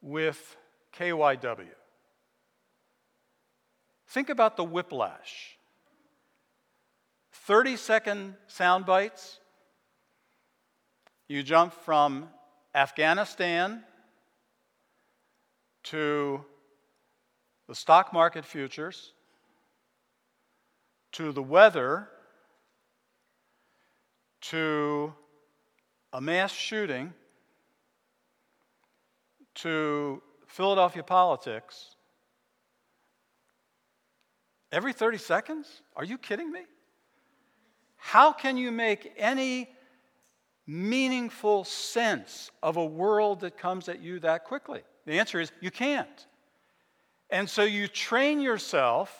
with 0.00 0.56
KYW. 0.96 1.68
Think 4.08 4.28
about 4.28 4.56
the 4.56 4.64
whiplash. 4.64 5.56
30 7.32 7.76
second 7.76 8.34
sound 8.48 8.86
bites. 8.86 9.38
You 11.28 11.42
jump 11.42 11.72
from 11.72 12.28
Afghanistan 12.74 13.84
to 15.84 16.44
the 17.68 17.74
stock 17.74 18.12
market 18.12 18.44
futures 18.44 19.12
to 21.12 21.32
the 21.32 21.42
weather 21.42 22.08
to 24.40 25.12
a 26.12 26.20
mass 26.20 26.52
shooting 26.52 27.12
to 29.54 30.22
Philadelphia 30.46 31.02
politics 31.02 31.96
every 34.72 34.92
30 34.92 35.18
seconds? 35.18 35.82
Are 35.96 36.04
you 36.04 36.18
kidding 36.18 36.50
me? 36.50 36.62
How 37.96 38.32
can 38.32 38.56
you 38.56 38.72
make 38.72 39.12
any 39.16 39.68
meaningful 40.66 41.64
sense 41.64 42.50
of 42.62 42.76
a 42.76 42.84
world 42.84 43.40
that 43.40 43.58
comes 43.58 43.88
at 43.88 44.00
you 44.00 44.20
that 44.20 44.44
quickly? 44.44 44.82
The 45.06 45.18
answer 45.18 45.40
is 45.40 45.52
you 45.60 45.70
can't. 45.70 46.26
And 47.30 47.48
so 47.48 47.62
you 47.62 47.86
train 47.86 48.40
yourself, 48.40 49.14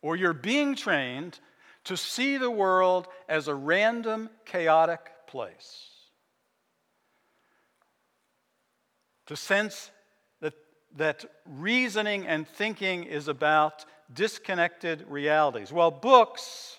or 0.00 0.16
you're 0.16 0.32
being 0.32 0.74
trained, 0.74 1.38
to 1.84 1.96
see 1.96 2.36
the 2.36 2.50
world 2.50 3.08
as 3.28 3.48
a 3.48 3.54
random, 3.54 4.30
chaotic 4.44 5.10
place. 5.26 5.90
To 9.26 9.36
sense 9.36 9.90
that, 10.40 10.54
that 10.96 11.24
reasoning 11.44 12.26
and 12.26 12.46
thinking 12.46 13.04
is 13.04 13.28
about 13.28 13.84
disconnected 14.14 15.04
realities. 15.08 15.72
Well, 15.72 15.90
books 15.90 16.76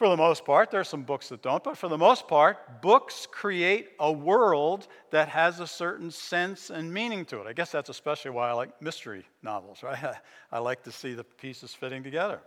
for 0.00 0.08
the 0.08 0.16
most 0.16 0.46
part, 0.46 0.70
there 0.70 0.80
are 0.80 0.84
some 0.84 1.02
books 1.02 1.28
that 1.28 1.42
don't, 1.42 1.62
but 1.62 1.76
for 1.76 1.86
the 1.86 1.98
most 1.98 2.26
part, 2.26 2.80
books 2.80 3.28
create 3.30 3.90
a 3.98 4.10
world 4.10 4.88
that 5.10 5.28
has 5.28 5.60
a 5.60 5.66
certain 5.66 6.10
sense 6.10 6.70
and 6.70 6.90
meaning 6.90 7.26
to 7.26 7.38
it. 7.42 7.46
I 7.46 7.52
guess 7.52 7.70
that's 7.70 7.90
especially 7.90 8.30
why 8.30 8.48
I 8.48 8.54
like 8.54 8.80
mystery 8.80 9.26
novels, 9.42 9.82
right? 9.82 10.14
I 10.52 10.58
like 10.58 10.82
to 10.84 10.90
see 10.90 11.12
the 11.12 11.22
pieces 11.22 11.74
fitting 11.74 12.02
together. 12.02 12.40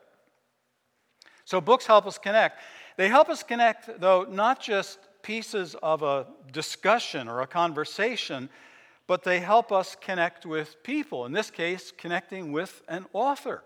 So, 1.45 1.59
books 1.59 1.85
help 1.85 2.05
us 2.05 2.17
connect. 2.17 2.59
They 2.97 3.09
help 3.09 3.29
us 3.29 3.43
connect, 3.43 3.99
though, 3.99 4.25
not 4.29 4.61
just 4.61 4.99
pieces 5.21 5.75
of 5.81 6.03
a 6.03 6.27
discussion 6.51 7.27
or 7.27 7.41
a 7.41 7.47
conversation, 7.47 8.49
but 9.07 9.23
they 9.23 9.39
help 9.39 9.71
us 9.71 9.95
connect 9.99 10.45
with 10.45 10.81
people. 10.83 11.25
In 11.25 11.31
this 11.31 11.49
case, 11.49 11.91
connecting 11.97 12.51
with 12.51 12.81
an 12.87 13.05
author. 13.13 13.63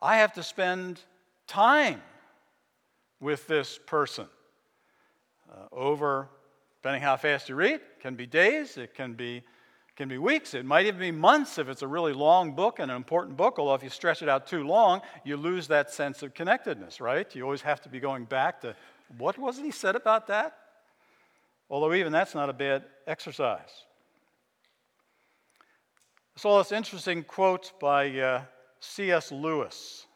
I 0.00 0.18
have 0.18 0.32
to 0.34 0.42
spend 0.42 1.00
time 1.46 2.02
with 3.20 3.46
this 3.46 3.78
person. 3.86 4.26
Uh, 5.50 5.66
over, 5.72 6.28
depending 6.80 7.02
how 7.02 7.16
fast 7.16 7.48
you 7.48 7.54
read, 7.54 7.76
it 7.76 8.00
can 8.00 8.14
be 8.14 8.26
days, 8.26 8.76
it 8.76 8.94
can 8.94 9.14
be, 9.14 9.42
can 9.96 10.08
be 10.08 10.18
weeks, 10.18 10.54
it 10.54 10.64
might 10.64 10.86
even 10.86 10.98
be 10.98 11.12
months 11.12 11.56
if 11.58 11.68
it's 11.68 11.82
a 11.82 11.86
really 11.86 12.12
long 12.12 12.52
book 12.52 12.80
and 12.80 12.90
an 12.90 12.96
important 12.96 13.36
book, 13.36 13.58
although 13.58 13.74
if 13.74 13.82
you 13.82 13.90
stretch 13.90 14.22
it 14.22 14.28
out 14.28 14.46
too 14.46 14.64
long, 14.64 15.00
you 15.24 15.36
lose 15.36 15.68
that 15.68 15.90
sense 15.90 16.22
of 16.22 16.34
connectedness, 16.34 17.00
right? 17.00 17.32
You 17.34 17.44
always 17.44 17.62
have 17.62 17.80
to 17.82 17.88
be 17.88 18.00
going 18.00 18.24
back 18.24 18.60
to 18.62 18.74
what 19.18 19.38
was 19.38 19.56
he 19.56 19.70
said 19.70 19.94
about 19.94 20.26
that? 20.26 20.56
Although 21.70 21.94
even 21.94 22.12
that's 22.12 22.34
not 22.34 22.50
a 22.50 22.52
bad 22.52 22.84
exercise. 23.06 23.84
I 26.36 26.40
saw 26.40 26.58
this 26.58 26.72
interesting 26.72 27.22
quote 27.22 27.72
by 27.80 28.10
uh, 28.18 28.42
C.S. 28.80 29.30
Lewis 29.30 30.06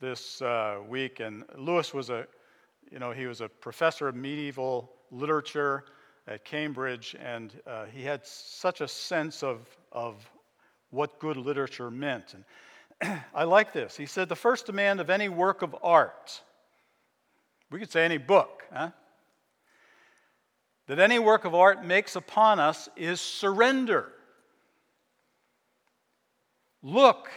this 0.00 0.42
uh, 0.42 0.78
week, 0.88 1.20
and 1.20 1.44
Lewis 1.56 1.94
was 1.94 2.10
a, 2.10 2.26
you 2.90 2.98
know, 2.98 3.12
he 3.12 3.26
was 3.26 3.40
a 3.40 3.48
professor 3.48 4.08
of 4.08 4.16
medieval 4.16 4.92
literature 5.12 5.84
at 6.28 6.44
Cambridge, 6.44 7.16
and 7.18 7.52
uh, 7.66 7.86
he 7.86 8.02
had 8.02 8.24
such 8.26 8.80
a 8.80 8.88
sense 8.88 9.42
of, 9.42 9.66
of 9.90 10.30
what 10.90 11.18
good 11.18 11.36
literature 11.36 11.90
meant. 11.90 12.34
And 13.00 13.22
I 13.34 13.44
like 13.44 13.72
this. 13.72 13.96
He 13.96 14.06
said, 14.06 14.28
The 14.28 14.36
first 14.36 14.66
demand 14.66 15.00
of 15.00 15.08
any 15.08 15.28
work 15.28 15.62
of 15.62 15.74
art, 15.82 16.42
we 17.70 17.78
could 17.78 17.90
say 17.90 18.04
any 18.04 18.18
book, 18.18 18.64
huh? 18.72 18.90
that 20.86 20.98
any 20.98 21.18
work 21.18 21.44
of 21.44 21.54
art 21.54 21.84
makes 21.84 22.16
upon 22.16 22.58
us 22.58 22.88
is 22.96 23.20
surrender. 23.20 24.10
Look, 26.82 27.28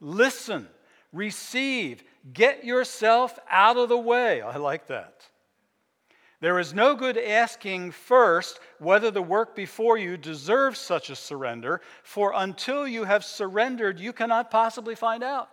listen, 0.00 0.68
receive, 1.12 2.02
get 2.32 2.64
yourself 2.64 3.38
out 3.48 3.76
of 3.76 3.88
the 3.88 3.98
way. 3.98 4.42
I 4.42 4.56
like 4.56 4.88
that. 4.88 5.29
There 6.40 6.58
is 6.58 6.72
no 6.72 6.94
good 6.94 7.18
asking 7.18 7.90
first 7.90 8.60
whether 8.78 9.10
the 9.10 9.20
work 9.20 9.54
before 9.54 9.98
you 9.98 10.16
deserves 10.16 10.78
such 10.78 11.10
a 11.10 11.16
surrender, 11.16 11.82
for 12.02 12.32
until 12.34 12.88
you 12.88 13.04
have 13.04 13.24
surrendered, 13.24 14.00
you 14.00 14.14
cannot 14.14 14.50
possibly 14.50 14.94
find 14.94 15.22
out. 15.22 15.50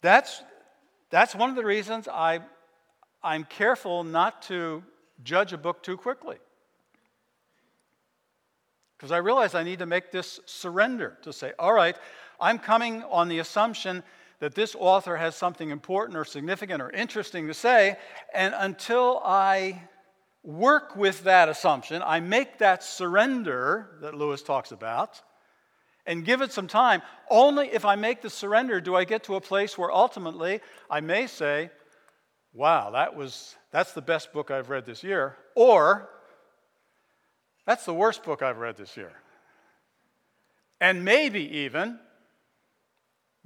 That's, 0.00 0.42
that's 1.10 1.34
one 1.34 1.50
of 1.50 1.56
the 1.56 1.64
reasons 1.64 2.06
I, 2.06 2.38
I'm 3.20 3.42
careful 3.42 4.04
not 4.04 4.42
to 4.42 4.84
judge 5.24 5.52
a 5.52 5.58
book 5.58 5.82
too 5.82 5.96
quickly. 5.96 6.36
Because 8.96 9.10
I 9.10 9.18
realize 9.18 9.56
I 9.56 9.64
need 9.64 9.80
to 9.80 9.86
make 9.86 10.12
this 10.12 10.38
surrender 10.46 11.18
to 11.22 11.32
say, 11.32 11.52
all 11.58 11.72
right, 11.72 11.96
I'm 12.40 12.60
coming 12.60 13.02
on 13.04 13.28
the 13.28 13.40
assumption 13.40 14.04
that 14.40 14.54
this 14.54 14.76
author 14.78 15.16
has 15.16 15.34
something 15.34 15.70
important 15.70 16.16
or 16.16 16.24
significant 16.24 16.80
or 16.80 16.90
interesting 16.90 17.48
to 17.48 17.54
say, 17.54 17.96
and 18.32 18.54
until 18.56 19.20
I 19.24 19.82
work 20.42 20.96
with 20.96 21.24
that 21.24 21.48
assumption, 21.48 22.02
I 22.04 22.20
make 22.20 22.58
that 22.58 22.82
surrender 22.82 23.98
that 24.00 24.14
Lewis 24.14 24.42
talks 24.42 24.70
about 24.70 25.20
and 26.06 26.24
give 26.24 26.40
it 26.40 26.52
some 26.52 26.68
time. 26.68 27.02
Only 27.28 27.68
if 27.68 27.84
I 27.84 27.96
make 27.96 28.22
the 28.22 28.30
surrender 28.30 28.80
do 28.80 28.94
I 28.94 29.04
get 29.04 29.24
to 29.24 29.34
a 29.34 29.40
place 29.40 29.76
where 29.76 29.92
ultimately 29.92 30.60
I 30.88 31.00
may 31.00 31.26
say, 31.26 31.70
wow, 32.54 32.90
that 32.90 33.14
was, 33.14 33.56
that's 33.72 33.92
the 33.92 34.02
best 34.02 34.32
book 34.32 34.50
I've 34.50 34.70
read 34.70 34.86
this 34.86 35.02
year. 35.02 35.36
Or, 35.54 36.08
that's 37.66 37.84
the 37.84 37.92
worst 37.92 38.22
book 38.22 38.40
I've 38.40 38.58
read 38.58 38.76
this 38.76 38.96
year. 38.96 39.12
And 40.80 41.04
maybe 41.04 41.58
even 41.58 41.98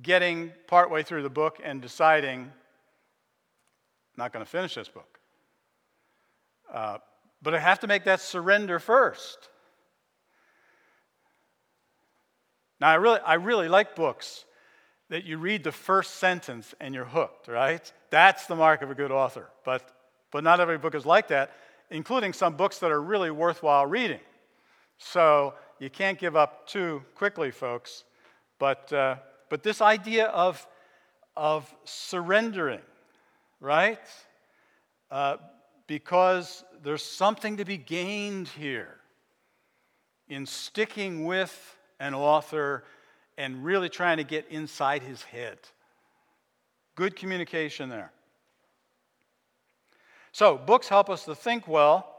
getting 0.01 0.53
partway 0.67 1.03
through 1.03 1.23
the 1.23 1.31
book 1.31 1.61
and 1.63 1.83
deciding, 1.83 2.41
I'm 2.41 2.53
not 4.17 4.33
going 4.33 4.45
to 4.45 4.51
finish 4.51 4.75
this 4.75 4.89
book. 4.89 5.19
Uh, 6.73 6.99
but 7.43 7.55
I 7.55 7.59
have 7.59 7.81
to 7.81 7.87
make 7.87 8.05
that 8.05 8.21
surrender 8.21 8.79
first. 8.79 9.49
Now, 12.81 12.89
I 12.89 12.95
really, 12.95 13.21
I 13.21 13.35
really 13.35 13.69
like 13.69 13.95
books 13.95 14.45
that 15.11 15.25
you 15.25 15.39
read 15.39 15.63
the 15.63 15.73
first 15.73 16.17
sentence 16.17 16.75
and 16.81 16.95
you're 16.95 17.05
hooked, 17.05 17.49
right? 17.49 17.93
That's 18.11 18.47
the 18.47 18.57
mark 18.57 18.83
of 18.83 18.91
a 18.91 18.95
good 18.95 19.11
author. 19.11 19.49
But, 19.65 19.89
but 20.31 20.43
not 20.43 20.59
every 20.59 20.79
book 20.79 20.95
is 20.95 21.05
like 21.05 21.29
that 21.29 21.53
including 21.93 22.33
some 22.33 22.57
books 22.57 22.79
that 22.79 22.91
are 22.91 23.01
really 23.01 23.31
worthwhile 23.31 23.87
reading. 23.87 24.21
So 24.99 25.55
you 25.79 25.91
can't 25.91 26.19
give 26.19 26.35
up 26.35 26.67
too 26.67 27.03
quickly, 27.15 27.51
folks. 27.51 28.05
But, 28.59 28.93
uh, 28.93 29.17
but 29.53 29.63
this 29.63 29.83
idea 29.83 30.29
of, 30.29 30.67
of 31.37 31.71
surrendering, 31.85 32.81
right? 33.61 33.99
Uh, 35.11 35.37
because 35.87 36.65
there's 36.83 37.05
something 37.05 37.59
to 37.59 37.67
be 37.67 37.77
gained 37.77 38.49
here 38.49 38.97
in 40.27 40.47
sticking 40.47 41.27
with 41.27 41.77
an 42.01 42.15
author 42.15 42.85
and 43.37 43.63
really 43.63 43.91
trying 43.91 44.17
to 44.17 44.25
get 44.25 44.49
inside 44.49 45.03
his 45.03 45.23
head. 45.23 45.59
Good 46.95 47.15
communication 47.15 47.91
there. 47.91 48.11
So, 50.33 50.57
books 50.57 50.89
help 50.89 51.11
us 51.11 51.27
to 51.27 51.35
think 51.35 51.69
well. 51.69 52.17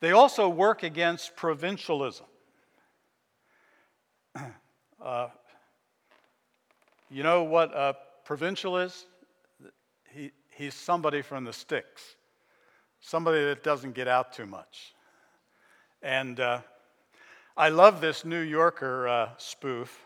They 0.00 0.10
also 0.10 0.48
work 0.48 0.82
against 0.82 1.36
provincialism. 1.36 2.26
Uh, 5.00 5.28
you 7.10 7.22
know 7.22 7.44
what 7.44 7.74
a 7.74 7.96
provincial 8.24 8.78
is? 8.78 9.06
He, 10.12 10.30
he's 10.50 10.74
somebody 10.74 11.22
from 11.22 11.44
the 11.44 11.52
sticks, 11.52 12.16
somebody 13.00 13.44
that 13.44 13.62
doesn't 13.62 13.94
get 13.94 14.08
out 14.08 14.32
too 14.32 14.46
much. 14.46 14.94
And 16.02 16.38
uh, 16.38 16.60
I 17.56 17.70
love 17.70 18.00
this 18.00 18.24
New 18.24 18.40
Yorker 18.40 19.08
uh, 19.08 19.28
spoof. 19.38 20.00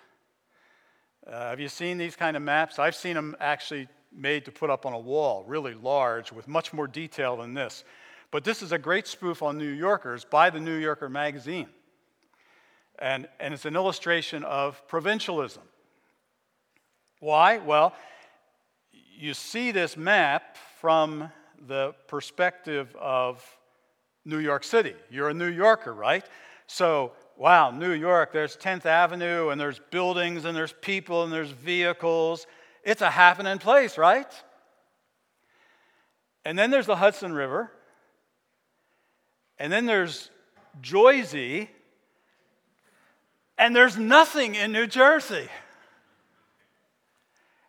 Uh, 1.27 1.51
have 1.51 1.61
you 1.61 1.69
seen 1.69 1.99
these 1.99 2.17
kind 2.17 2.37
of 2.37 2.43
maps? 2.43 2.79
I've 2.79 2.97
seen 2.97 3.15
them 3.15 3.37
actually 3.41 3.89
made 4.15 4.45
to 4.45 4.53
put 4.53 4.71
up 4.71 4.87
on 4.87 4.93
a 4.93 4.99
wall, 4.99 5.45
really 5.47 5.75
large, 5.75 6.33
with 6.33 6.49
much 6.49 6.73
more 6.73 6.87
detail 6.87 7.37
than 7.37 7.55
this. 7.55 7.85
But 8.31 8.45
this 8.45 8.63
is 8.63 8.73
a 8.73 8.79
great 8.79 9.07
spoof 9.07 9.43
on 9.43 9.59
New 9.59 9.69
Yorkers 9.69 10.25
by 10.25 10.51
the 10.51 10.61
New 10.61 10.77
Yorker 10.77 11.09
magazine. 11.09 11.69
And, 12.99 13.29
and 13.41 13.53
it's 13.53 13.65
an 13.65 13.75
illustration 13.75 14.45
of 14.45 14.87
provincialism. 14.89 15.63
Why? 17.23 17.59
Well, 17.59 17.95
you 18.91 19.33
see 19.33 19.71
this 19.71 19.97
map 19.97 20.57
from 20.81 21.31
the 21.69 21.95
perspective 22.09 22.97
of 22.99 23.41
New 24.25 24.39
York 24.39 24.65
City. 24.65 24.97
You're 25.09 25.29
a 25.29 25.35
New 25.35 25.47
Yorker, 25.47 25.95
right? 25.95 26.27
So, 26.67 27.13
wow, 27.37 27.71
New 27.71 27.93
York, 27.93 28.33
there's 28.33 28.57
10th 28.57 28.87
Avenue, 28.87 29.51
and 29.51 29.61
there's 29.61 29.81
buildings, 29.93 30.45
and 30.45 30.57
there's 30.57 30.75
people, 30.81 31.23
and 31.23 31.33
there's 31.33 31.53
vehicles. 31.53 32.49
It's 32.83 33.03
a 33.03 33.11
happening 33.11 33.59
place, 33.59 33.97
right? 33.97 34.27
And 36.45 36.59
then 36.59 36.73
there's 36.73 36.87
the 36.87 36.97
Hudson 36.97 37.33
River. 37.33 37.71
And 39.61 39.73
then 39.73 39.87
there's 39.87 40.29
Jersey. 40.81 41.71
And 43.57 43.77
there's 43.77 43.97
nothing 43.97 44.57
in 44.57 44.73
New 44.73 44.89
Jersey. 44.89 45.49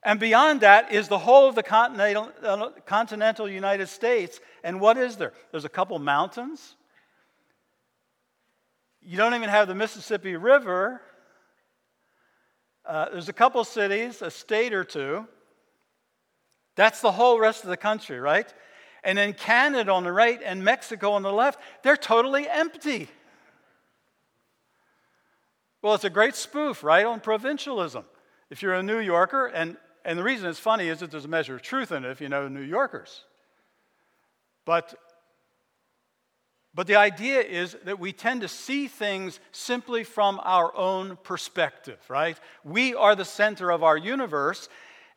And 0.06 0.20
beyond 0.20 0.62
that 0.62 0.92
is 0.92 1.08
the 1.08 1.18
whole 1.18 1.48
of 1.48 1.56
the 1.56 1.64
continental, 1.64 2.32
uh, 2.44 2.70
continental 2.86 3.50
United 3.50 3.88
States. 3.88 4.40
And 4.64 4.82
what 4.82 4.98
is 4.98 5.16
there? 5.16 5.34
There's 5.52 5.66
a 5.66 5.70
couple 5.70 5.98
mountains. 6.00 6.76
You 9.02 9.18
don't 9.18 9.34
even 9.34 9.50
have 9.50 9.68
the 9.68 9.76
Mississippi 9.76 10.36
River. 10.36 11.02
Uh, 12.86 13.10
there's 13.12 13.30
a 13.30 13.34
couple 13.34 13.64
cities, 13.64 14.22
a 14.22 14.30
state 14.30 14.74
or 14.74 14.84
two. 14.84 15.26
That's 16.76 17.02
the 17.02 17.12
whole 17.12 17.40
rest 17.40 17.64
of 17.64 17.70
the 17.70 17.78
country, 17.78 18.20
right? 18.20 18.52
And 19.04 19.18
then 19.18 19.34
Canada 19.34 19.92
on 19.92 20.04
the 20.04 20.12
right 20.12 20.42
and 20.44 20.64
Mexico 20.64 21.12
on 21.12 21.22
the 21.22 21.32
left, 21.32 21.60
they're 21.82 21.98
totally 21.98 22.48
empty. 22.50 23.10
Well, 25.82 25.94
it's 25.94 26.06
a 26.06 26.10
great 26.10 26.36
spoof, 26.36 26.84
right, 26.84 27.06
on 27.06 27.20
provincialism. 27.20 28.06
If 28.50 28.62
you're 28.62 28.74
a 28.74 28.84
New 28.84 29.00
Yorker, 29.00 29.48
and, 29.48 29.78
and 30.06 30.20
the 30.20 30.24
reason 30.24 30.50
it's 30.50 30.60
funny 30.60 30.90
is 30.90 31.00
that 31.00 31.12
there's 31.12 31.26
a 31.26 31.30
measure 31.30 31.56
of 31.56 31.62
truth 31.62 31.92
in 31.92 32.06
it 32.06 32.10
if 32.10 32.22
you 32.22 32.30
know 32.30 32.48
New 32.48 32.62
Yorkers. 32.62 33.24
But 34.66 34.96
but 36.76 36.88
the 36.88 36.96
idea 36.96 37.42
is 37.42 37.78
that 37.86 38.00
we 38.00 38.14
tend 38.14 38.42
to 38.42 38.48
see 38.48 38.88
things 38.88 39.40
simply 39.52 40.04
from 40.04 40.40
our 40.44 40.76
own 40.76 41.18
perspective, 41.22 42.00
right? 42.10 42.40
We 42.64 42.96
are 42.96 43.16
the 43.16 43.26
center 43.26 43.72
of 43.72 43.84
our 43.84 43.96
universe, 43.96 44.70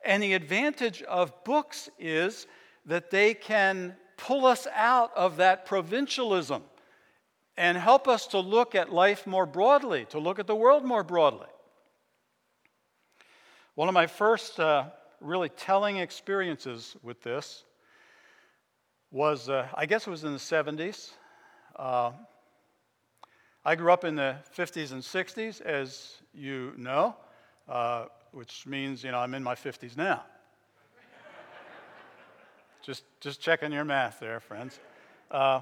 and 0.04 0.22
the 0.22 0.34
advantage 0.34 1.02
of 1.02 1.32
books 1.44 1.88
is 1.98 2.46
that 2.84 3.10
they 3.10 3.32
can 3.32 3.96
pull 4.18 4.44
us 4.44 4.66
out 4.74 5.12
of 5.16 5.38
that 5.38 5.64
provincialism 5.64 6.62
and 7.56 7.78
help 7.78 8.06
us 8.06 8.26
to 8.28 8.38
look 8.38 8.74
at 8.74 8.92
life 8.92 9.26
more 9.26 9.46
broadly, 9.46 10.04
to 10.10 10.18
look 10.18 10.38
at 10.38 10.46
the 10.46 10.54
world 10.54 10.84
more 10.84 11.02
broadly. 11.02 11.46
One 13.76 13.88
of 13.88 13.92
my 13.92 14.06
first 14.06 14.58
uh, 14.58 14.86
really 15.20 15.50
telling 15.50 15.98
experiences 15.98 16.96
with 17.02 17.22
this 17.22 17.64
was, 19.10 19.50
uh, 19.50 19.68
I 19.74 19.84
guess 19.84 20.06
it 20.06 20.10
was 20.10 20.24
in 20.24 20.32
the 20.32 20.38
70s. 20.38 21.10
Uh, 21.78 22.12
I 23.66 23.74
grew 23.74 23.92
up 23.92 24.04
in 24.04 24.14
the 24.14 24.36
50s 24.56 24.92
and 24.92 25.02
60s, 25.02 25.60
as 25.60 26.14
you 26.32 26.72
know, 26.78 27.16
uh, 27.68 28.06
which 28.32 28.66
means, 28.66 29.04
you 29.04 29.12
know, 29.12 29.18
I'm 29.18 29.34
in 29.34 29.42
my 29.42 29.54
50s 29.54 29.94
now. 29.94 30.24
just, 32.82 33.04
just 33.20 33.42
checking 33.42 33.72
your 33.72 33.84
math 33.84 34.18
there, 34.20 34.40
friends. 34.40 34.80
Uh, 35.30 35.60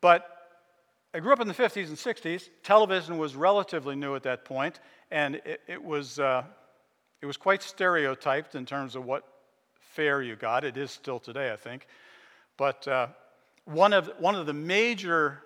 but 0.00 0.58
I 1.14 1.20
grew 1.20 1.32
up 1.32 1.40
in 1.40 1.46
the 1.46 1.54
50s 1.54 1.86
and 1.86 1.96
60s. 1.96 2.48
Television 2.64 3.16
was 3.16 3.36
relatively 3.36 3.94
new 3.94 4.16
at 4.16 4.24
that 4.24 4.44
point, 4.44 4.80
and 5.12 5.36
it, 5.36 5.60
it 5.68 5.84
was, 5.84 6.18
uh, 6.18 6.42
it 7.22 7.26
was 7.26 7.36
quite 7.36 7.62
stereotyped 7.62 8.54
in 8.54 8.64
terms 8.64 8.96
of 8.96 9.04
what 9.04 9.24
fare 9.80 10.22
you 10.22 10.36
got. 10.36 10.64
It 10.64 10.76
is 10.76 10.90
still 10.90 11.18
today, 11.18 11.52
I 11.52 11.56
think. 11.56 11.86
But 12.56 12.86
uh, 12.88 13.08
one 13.64 13.92
of, 13.92 14.10
one 14.18 14.34
of 14.34 14.46
the 14.46 14.54
major 14.54 15.42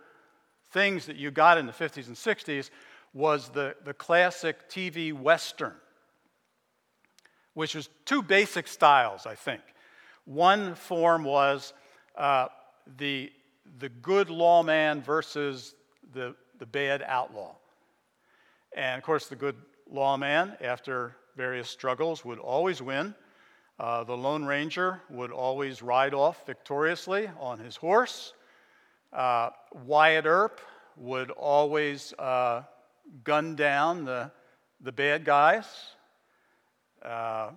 things 0.71 1.07
that 1.07 1.17
you 1.17 1.31
got 1.31 1.59
in 1.59 1.67
the 1.67 1.73
50s 1.73 2.07
and 2.07 2.17
60s 2.17 2.71
was 3.13 3.49
the, 3.49 3.77
the 3.85 3.95
classic 3.95 4.69
TV 4.69 5.13
Western, 5.13 5.73
which 7.55 7.75
was 7.75 7.89
two 8.05 8.23
basic 8.23 8.67
styles, 8.67 9.27
I 9.27 9.35
think. 9.35 9.63
One 10.25 10.75
form 10.75 11.25
was 11.25 11.73
uh, 12.17 12.49
the, 12.99 13.31
the 13.79 13.89
good 13.89 14.31
lawman 14.31 15.03
versus 15.03 15.75
the, 16.13 16.35
the 16.59 16.67
bad 16.67 17.03
outlaw. 17.07 17.55
And 18.77 18.99
of 18.99 19.05
course, 19.05 19.27
the 19.27 19.37
good 19.37 19.57
lawman, 19.89 20.57
after 20.61 21.17
various 21.37 21.68
struggles, 21.68 22.25
would 22.25 22.38
always 22.38 22.81
win. 22.83 23.14
Uh, 23.79 24.05
the 24.05 24.16
Lone 24.16 24.44
Ranger 24.44 25.01
would 25.11 25.33
always 25.33 25.83
ride 25.83 26.14
off 26.14 26.47
victoriously 26.47 27.29
on 27.40 27.59
his 27.59 27.77
horse. 27.77 28.33
Uh, 29.12 29.51
Wyatt 29.85 30.27
Earp 30.27 30.61
would 30.97 31.31
always 31.31 32.12
uh, 32.18 32.62
gun 33.25 33.57
down 33.57 34.05
the, 34.05 34.31
the 34.81 34.92
bad 34.92 35.25
guys. 35.25 35.66
Uh, 37.03 37.51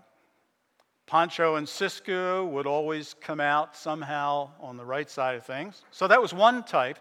Pancho 1.05 1.55
and 1.55 1.67
Cisco 1.67 2.45
would 2.45 2.67
always 2.67 3.15
come 3.21 3.39
out 3.39 3.77
somehow 3.77 4.49
on 4.59 4.75
the 4.75 4.83
right 4.83 5.09
side 5.09 5.35
of 5.35 5.45
things. 5.45 5.83
So 5.91 6.07
that 6.07 6.21
was 6.21 6.33
one 6.33 6.63
type. 6.63 6.99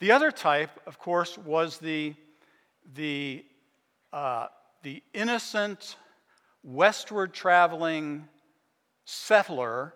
The 0.00 0.10
other 0.10 0.32
type, 0.32 0.70
of 0.86 0.98
course, 0.98 1.38
was 1.38 1.78
the, 1.78 2.14
the, 2.94 3.44
uh, 4.12 4.48
the 4.82 5.02
innocent, 5.12 5.96
westward 6.64 7.34
traveling 7.34 8.26
settler 9.04 9.92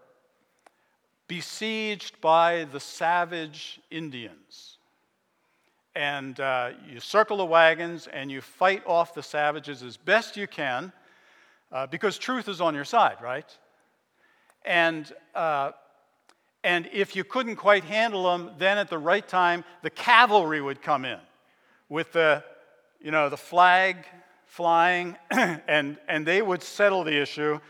besieged 1.27 2.21
by 2.21 2.65
the 2.73 2.81
savage 2.81 3.81
Indians. 3.91 4.79
And 5.95 6.39
uh, 6.39 6.71
you 6.89 7.01
circle 7.01 7.39
the 7.39 7.45
wagons 7.45 8.07
and 8.07 8.31
you 8.31 8.41
fight 8.41 8.83
off 8.87 9.15
the 9.15 9.23
savages 9.23 9.83
as 9.83 9.97
best 9.97 10.37
you 10.37 10.47
can 10.47 10.93
uh, 11.73 11.87
because 11.87 12.19
truth 12.19 12.49
is 12.49 12.61
on 12.61 12.75
your 12.75 12.85
side, 12.85 13.17
right? 13.23 13.59
And, 14.65 15.11
uh, 15.35 15.73
and 16.63 16.89
if 16.93 17.17
you 17.17 17.25
couldn't 17.25 17.57
quite 17.57 17.85
handle 17.85 18.25
them, 18.25 18.53
then 18.59 18.79
at 18.79 18.91
the 18.91 18.99
right 18.99 19.27
time, 19.27 19.65
the 19.83 19.91
cavalry 19.91 20.61
would 20.61 20.83
come 20.83 21.05
in 21.05 21.19
with 21.89 22.13
the, 22.13 22.45
you 23.01 23.11
know, 23.11 23.29
the 23.29 23.37
flag 23.37 24.07
flying, 24.49 25.17
and, 25.31 25.97
and 26.09 26.27
they 26.27 26.43
would 26.43 26.63
settle 26.63 27.05
the 27.05 27.17
issue 27.17 27.61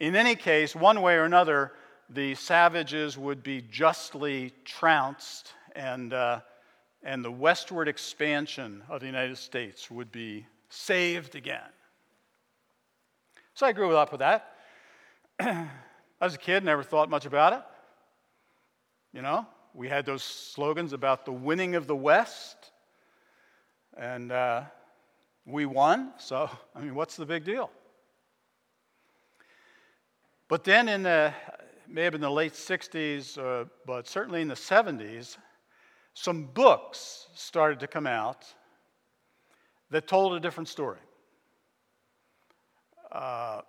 in 0.00 0.14
any 0.14 0.36
case, 0.36 0.76
one 0.76 1.02
way 1.02 1.14
or 1.14 1.24
another, 1.24 1.72
the 2.08 2.34
savages 2.36 3.18
would 3.18 3.42
be 3.42 3.62
justly 3.62 4.52
trounced, 4.64 5.54
and, 5.74 6.12
uh, 6.12 6.40
and 7.02 7.24
the 7.24 7.32
westward 7.32 7.88
expansion 7.88 8.84
of 8.88 9.00
the 9.00 9.06
United 9.06 9.36
States 9.36 9.90
would 9.90 10.12
be 10.12 10.46
saved 10.68 11.34
again. 11.34 11.70
So 13.54 13.66
I 13.66 13.72
grew 13.72 13.96
up 13.96 14.12
with 14.12 14.20
that. 14.20 14.54
As 16.20 16.34
a 16.34 16.38
kid, 16.38 16.64
never 16.64 16.84
thought 16.84 17.10
much 17.10 17.26
about 17.26 17.52
it. 17.54 17.62
You 19.12 19.22
know, 19.22 19.46
we 19.74 19.88
had 19.88 20.06
those 20.06 20.22
slogans 20.22 20.92
about 20.92 21.24
the 21.24 21.32
winning 21.32 21.74
of 21.74 21.88
the 21.88 21.96
West. 21.96 22.70
and 23.96 24.30
uh, 24.30 24.62
we 25.48 25.64
won. 25.64 26.12
So, 26.18 26.50
I 26.74 26.80
mean, 26.80 26.94
what's 26.94 27.16
the 27.16 27.26
big 27.26 27.44
deal? 27.44 27.70
But 30.48 30.64
then 30.64 30.88
in 30.88 31.02
the, 31.02 31.32
maybe 31.88 32.16
in 32.16 32.20
the 32.20 32.30
late 32.30 32.52
60s, 32.52 33.38
uh, 33.38 33.64
but 33.86 34.06
certainly 34.06 34.42
in 34.42 34.48
the 34.48 34.54
70s, 34.54 35.38
some 36.14 36.44
books 36.44 37.28
started 37.34 37.80
to 37.80 37.86
come 37.86 38.06
out 38.06 38.44
that 39.90 40.06
told 40.06 40.34
a 40.34 40.40
different 40.40 40.68
story. 40.68 40.98
Uh, 43.10 43.62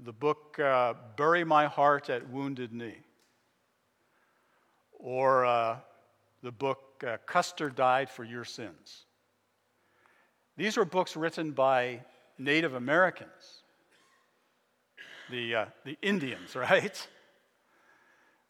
the 0.00 0.12
book 0.12 0.58
uh, 0.58 0.94
Bury 1.16 1.44
My 1.44 1.66
Heart 1.66 2.10
at 2.10 2.28
Wounded 2.28 2.72
Knee, 2.72 2.98
or 4.92 5.46
uh, 5.46 5.78
the 6.42 6.52
book 6.52 7.02
uh, 7.06 7.16
Custer 7.24 7.70
Died 7.70 8.10
for 8.10 8.24
Your 8.24 8.44
Sins. 8.44 9.06
These 10.56 10.76
were 10.76 10.84
books 10.84 11.16
written 11.16 11.52
by 11.52 12.00
Native 12.38 12.74
Americans, 12.74 13.62
the, 15.30 15.54
uh, 15.54 15.64
the 15.84 15.96
Indians, 16.02 16.54
right? 16.56 17.08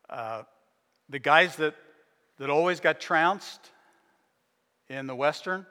Uh, 0.08 0.42
the 1.08 1.18
guys 1.18 1.56
that, 1.56 1.74
that 2.38 2.50
always 2.50 2.80
got 2.80 3.00
trounced 3.00 3.70
in 4.88 5.06
the 5.06 5.14
Western, 5.14 5.66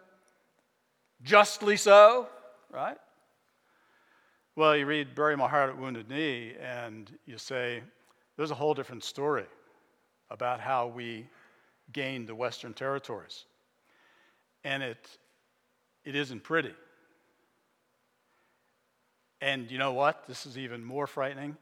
justly 1.23 1.77
so, 1.77 2.27
right? 2.71 2.97
Well, 4.55 4.75
you 4.75 4.85
read 4.85 5.15
Bury 5.15 5.37
My 5.37 5.47
Heart 5.47 5.71
at 5.71 5.77
Wounded 5.77 6.09
Knee, 6.09 6.53
and 6.61 7.09
you 7.25 7.37
say, 7.37 7.81
there's 8.37 8.51
a 8.51 8.55
whole 8.55 8.73
different 8.73 9.03
story 9.03 9.45
about 10.29 10.59
how 10.59 10.87
we 10.87 11.27
gained 11.93 12.27
the 12.27 12.35
Western 12.35 12.73
territories. 12.73 13.45
And 14.63 14.81
it, 14.81 15.07
it 16.05 16.15
isn't 16.15 16.43
pretty. 16.43 16.73
And 19.41 19.71
you 19.71 19.77
know 19.77 19.93
what? 19.93 20.27
This 20.27 20.45
is 20.45 20.57
even 20.57 20.83
more 20.83 21.07
frightening. 21.07 21.57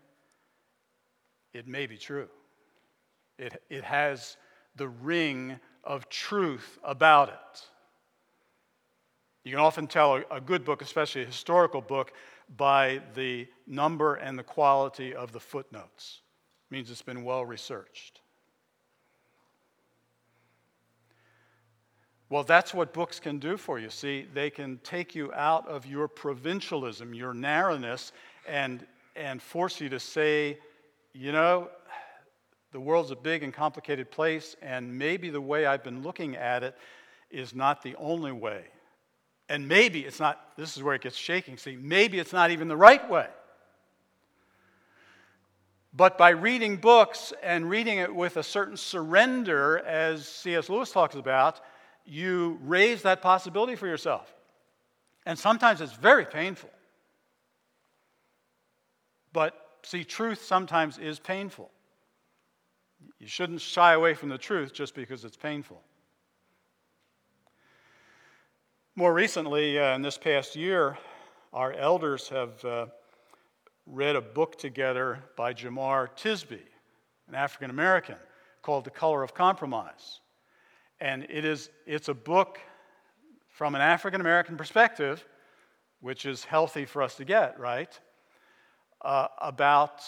It 1.54 1.68
may 1.68 1.88
be 1.88 1.98
true. 1.98 2.28
It, 3.38 3.62
it 3.70 3.84
has 3.84 4.38
the 4.76 4.90
ring 4.90 5.60
of 5.84 6.10
truth 6.10 6.78
about 6.84 7.30
it. 7.30 7.62
You 9.46 9.52
can 9.52 9.62
often 9.62 9.88
tell 9.88 10.18
a, 10.18 10.24
a 10.30 10.42
good 10.42 10.66
book, 10.66 10.82
especially 10.82 11.24
a 11.24 11.26
historical 11.26 11.82
book, 11.82 12.12
by 12.58 13.02
the 13.16 13.48
number 13.66 14.16
and 14.16 14.38
the 14.38 14.44
quality 14.44 15.16
of 15.16 15.32
the 15.32 15.40
footnotes. 15.40 16.22
It 16.70 16.76
means 16.76 16.92
it's 16.92 17.02
been 17.02 17.24
well 17.24 17.46
researched. 17.46 18.20
Well, 22.30 22.44
that's 22.44 22.76
what 22.76 22.94
books 22.94 23.20
can 23.20 23.40
do 23.40 23.58
for 23.58 23.80
you. 23.80 23.90
See, 23.90 24.28
they 24.34 24.52
can 24.52 24.80
take 24.84 25.16
you 25.16 25.34
out 25.34 25.68
of 25.68 25.88
your 25.88 26.08
provincialism, 26.08 27.16
your 27.16 27.34
narrowness, 27.34 28.12
and, 28.48 28.86
and 29.16 29.42
force 29.42 29.82
you 29.82 29.90
to 29.90 30.00
say, 30.00 30.60
you 31.14 31.32
know, 31.32 31.70
the 32.72 32.80
world's 32.80 33.10
a 33.10 33.16
big 33.16 33.42
and 33.42 33.52
complicated 33.52 34.12
place, 34.12 34.56
and 34.62 34.96
maybe 34.96 35.32
the 35.32 35.42
way 35.42 35.66
I've 35.66 35.84
been 35.84 36.04
looking 36.04 36.36
at 36.36 36.64
it 36.64 36.76
is 37.32 37.56
not 37.56 37.82
the 37.82 37.96
only 37.96 38.32
way. 38.32 38.66
And 39.50 39.68
maybe 39.68 40.02
it's 40.02 40.20
not, 40.20 40.56
this 40.56 40.78
is 40.78 40.84
where 40.84 40.94
it 40.94 41.02
gets 41.02 41.18
shaking. 41.18 41.58
See, 41.58 41.76
maybe 41.76 42.20
it's 42.20 42.34
not 42.34 42.52
even 42.52 42.68
the 42.68 42.78
right 42.78 43.10
way. 43.10 43.26
But 45.92 46.20
by 46.20 46.30
reading 46.30 46.78
books 46.78 47.34
and 47.42 47.68
reading 47.68 47.98
it 47.98 48.14
with 48.14 48.38
a 48.38 48.44
certain 48.44 48.78
surrender, 48.78 49.80
as 49.80 50.28
C.S. 50.28 50.70
Lewis 50.70 50.92
talks 50.92 51.16
about, 51.16 51.62
you 52.10 52.60
raise 52.64 53.04
that 53.04 53.22
possibility 53.22 53.76
for 53.76 53.88
yourself. 53.88 54.34
And 55.26 55.38
sometimes 55.38 55.80
it's 55.82 55.94
very 55.94 56.26
painful. 56.26 56.72
But 59.32 59.54
see, 59.84 60.04
truth 60.04 60.44
sometimes 60.44 60.98
is 60.98 61.20
painful. 61.20 61.70
You 63.20 63.28
shouldn't 63.28 63.62
shy 63.62 63.94
away 63.94 64.14
from 64.14 64.30
the 64.30 64.38
truth 64.38 64.74
just 64.74 64.96
because 64.96 65.24
it's 65.24 65.38
painful. 65.38 65.82
More 68.96 69.14
recently, 69.14 69.80
uh, 69.80 69.96
in 69.96 70.02
this 70.02 70.18
past 70.18 70.56
year, 70.56 70.98
our 71.54 71.74
elders 71.74 72.28
have 72.30 72.66
uh, 72.66 72.86
read 73.86 74.16
a 74.16 74.22
book 74.22 74.58
together 74.58 75.20
by 75.38 75.54
Jemar 75.54 76.10
Tisby, 76.18 76.62
an 77.28 77.36
African 77.36 77.70
American, 77.70 78.18
called 78.62 78.84
The 78.84 78.90
Color 78.90 79.24
of 79.24 79.34
Compromise. 79.34 80.20
And 81.02 81.26
it 81.30 81.46
is, 81.46 81.70
it's 81.86 82.10
a 82.10 82.14
book 82.14 82.60
from 83.50 83.76
an 83.76 83.82
African 83.82 84.22
American 84.22 84.58
perspective, 84.58 85.24
which 86.02 86.26
is 86.26 86.44
healthy 86.44 86.86
for 86.86 87.02
us 87.02 87.16
to 87.16 87.26
get, 87.26 87.60
right? 87.60 87.98
Uh, 89.02 89.28
about 89.42 90.02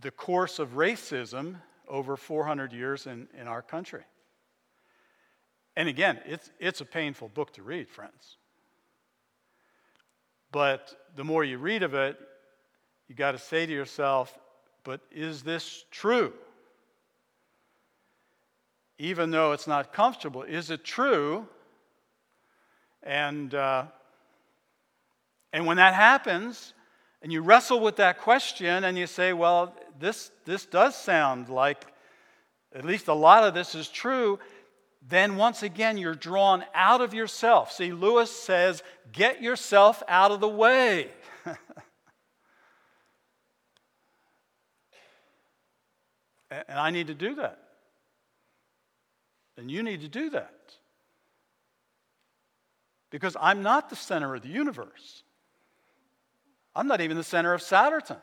the 0.00 0.10
course 0.10 0.58
of 0.58 0.70
racism 0.70 1.56
over 1.88 2.16
400 2.16 2.72
years 2.72 3.06
in, 3.06 3.28
in 3.38 3.48
our 3.48 3.62
country. 3.62 4.04
And 5.76 5.88
again, 5.88 6.20
it's, 6.24 6.50
it's 6.58 6.80
a 6.80 6.84
painful 6.84 7.28
book 7.28 7.52
to 7.54 7.62
read, 7.62 7.88
friends. 7.88 8.36
But 10.52 10.94
the 11.16 11.24
more 11.24 11.44
you 11.44 11.58
read 11.58 11.82
of 11.82 11.94
it, 11.94 12.18
you 13.08 13.14
got 13.14 13.32
to 13.32 13.38
say 13.38 13.66
to 13.66 13.72
yourself, 13.72 14.36
but 14.84 15.00
is 15.10 15.42
this 15.42 15.84
true? 15.90 16.32
Even 19.00 19.30
though 19.30 19.52
it's 19.52 19.66
not 19.66 19.94
comfortable, 19.94 20.42
is 20.42 20.70
it 20.70 20.84
true? 20.84 21.48
And, 23.02 23.54
uh, 23.54 23.84
and 25.54 25.64
when 25.64 25.78
that 25.78 25.94
happens, 25.94 26.74
and 27.22 27.32
you 27.32 27.40
wrestle 27.40 27.80
with 27.80 27.96
that 27.96 28.18
question 28.18 28.84
and 28.84 28.98
you 28.98 29.06
say, 29.06 29.32
well, 29.32 29.74
this, 29.98 30.30
this 30.44 30.66
does 30.66 30.94
sound 30.94 31.48
like 31.48 31.86
at 32.74 32.84
least 32.84 33.08
a 33.08 33.14
lot 33.14 33.42
of 33.42 33.54
this 33.54 33.74
is 33.74 33.88
true, 33.88 34.38
then 35.08 35.36
once 35.36 35.62
again 35.62 35.96
you're 35.96 36.14
drawn 36.14 36.62
out 36.74 37.00
of 37.00 37.14
yourself. 37.14 37.72
See, 37.72 37.92
Lewis 37.92 38.30
says, 38.30 38.82
get 39.12 39.40
yourself 39.42 40.02
out 40.08 40.30
of 40.30 40.40
the 40.40 40.48
way. 40.48 41.08
and 46.50 46.78
I 46.78 46.90
need 46.90 47.06
to 47.06 47.14
do 47.14 47.36
that. 47.36 47.69
And 49.60 49.70
you 49.70 49.82
need 49.82 50.00
to 50.00 50.08
do 50.08 50.30
that. 50.30 50.54
Because 53.10 53.36
I'm 53.38 53.62
not 53.62 53.90
the 53.90 53.96
center 53.96 54.34
of 54.34 54.40
the 54.40 54.48
universe. 54.48 55.22
I'm 56.74 56.86
not 56.86 57.02
even 57.02 57.18
the 57.18 57.22
center 57.22 57.52
of 57.52 57.60
Souderton. 57.60 58.16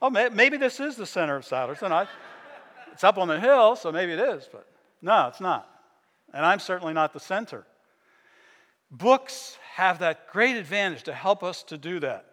Oh, 0.00 0.08
maybe 0.08 0.56
this 0.56 0.80
is 0.80 0.96
the 0.96 1.04
center 1.04 1.36
of 1.36 1.44
Souderton. 1.44 1.92
I, 1.92 2.08
it's 2.92 3.04
up 3.04 3.18
on 3.18 3.28
the 3.28 3.38
hill, 3.38 3.76
so 3.76 3.92
maybe 3.92 4.12
it 4.12 4.20
is, 4.20 4.48
but. 4.50 4.66
No, 5.02 5.28
it's 5.28 5.40
not. 5.40 5.68
And 6.32 6.46
I'm 6.46 6.60
certainly 6.60 6.94
not 6.94 7.12
the 7.12 7.20
center. 7.20 7.66
Books 8.90 9.58
have 9.74 9.98
that 9.98 10.32
great 10.32 10.56
advantage 10.56 11.02
to 11.02 11.12
help 11.12 11.42
us 11.42 11.62
to 11.64 11.76
do 11.76 12.00
that. 12.00 12.24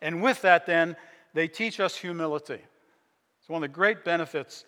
And 0.00 0.22
with 0.22 0.40
that, 0.42 0.64
then, 0.64 0.96
they 1.34 1.46
teach 1.46 1.78
us 1.78 1.94
humility. 1.94 2.60
It's 3.40 3.48
one 3.48 3.62
of 3.62 3.70
the 3.70 3.74
great 3.74 4.02
benefits. 4.02 4.64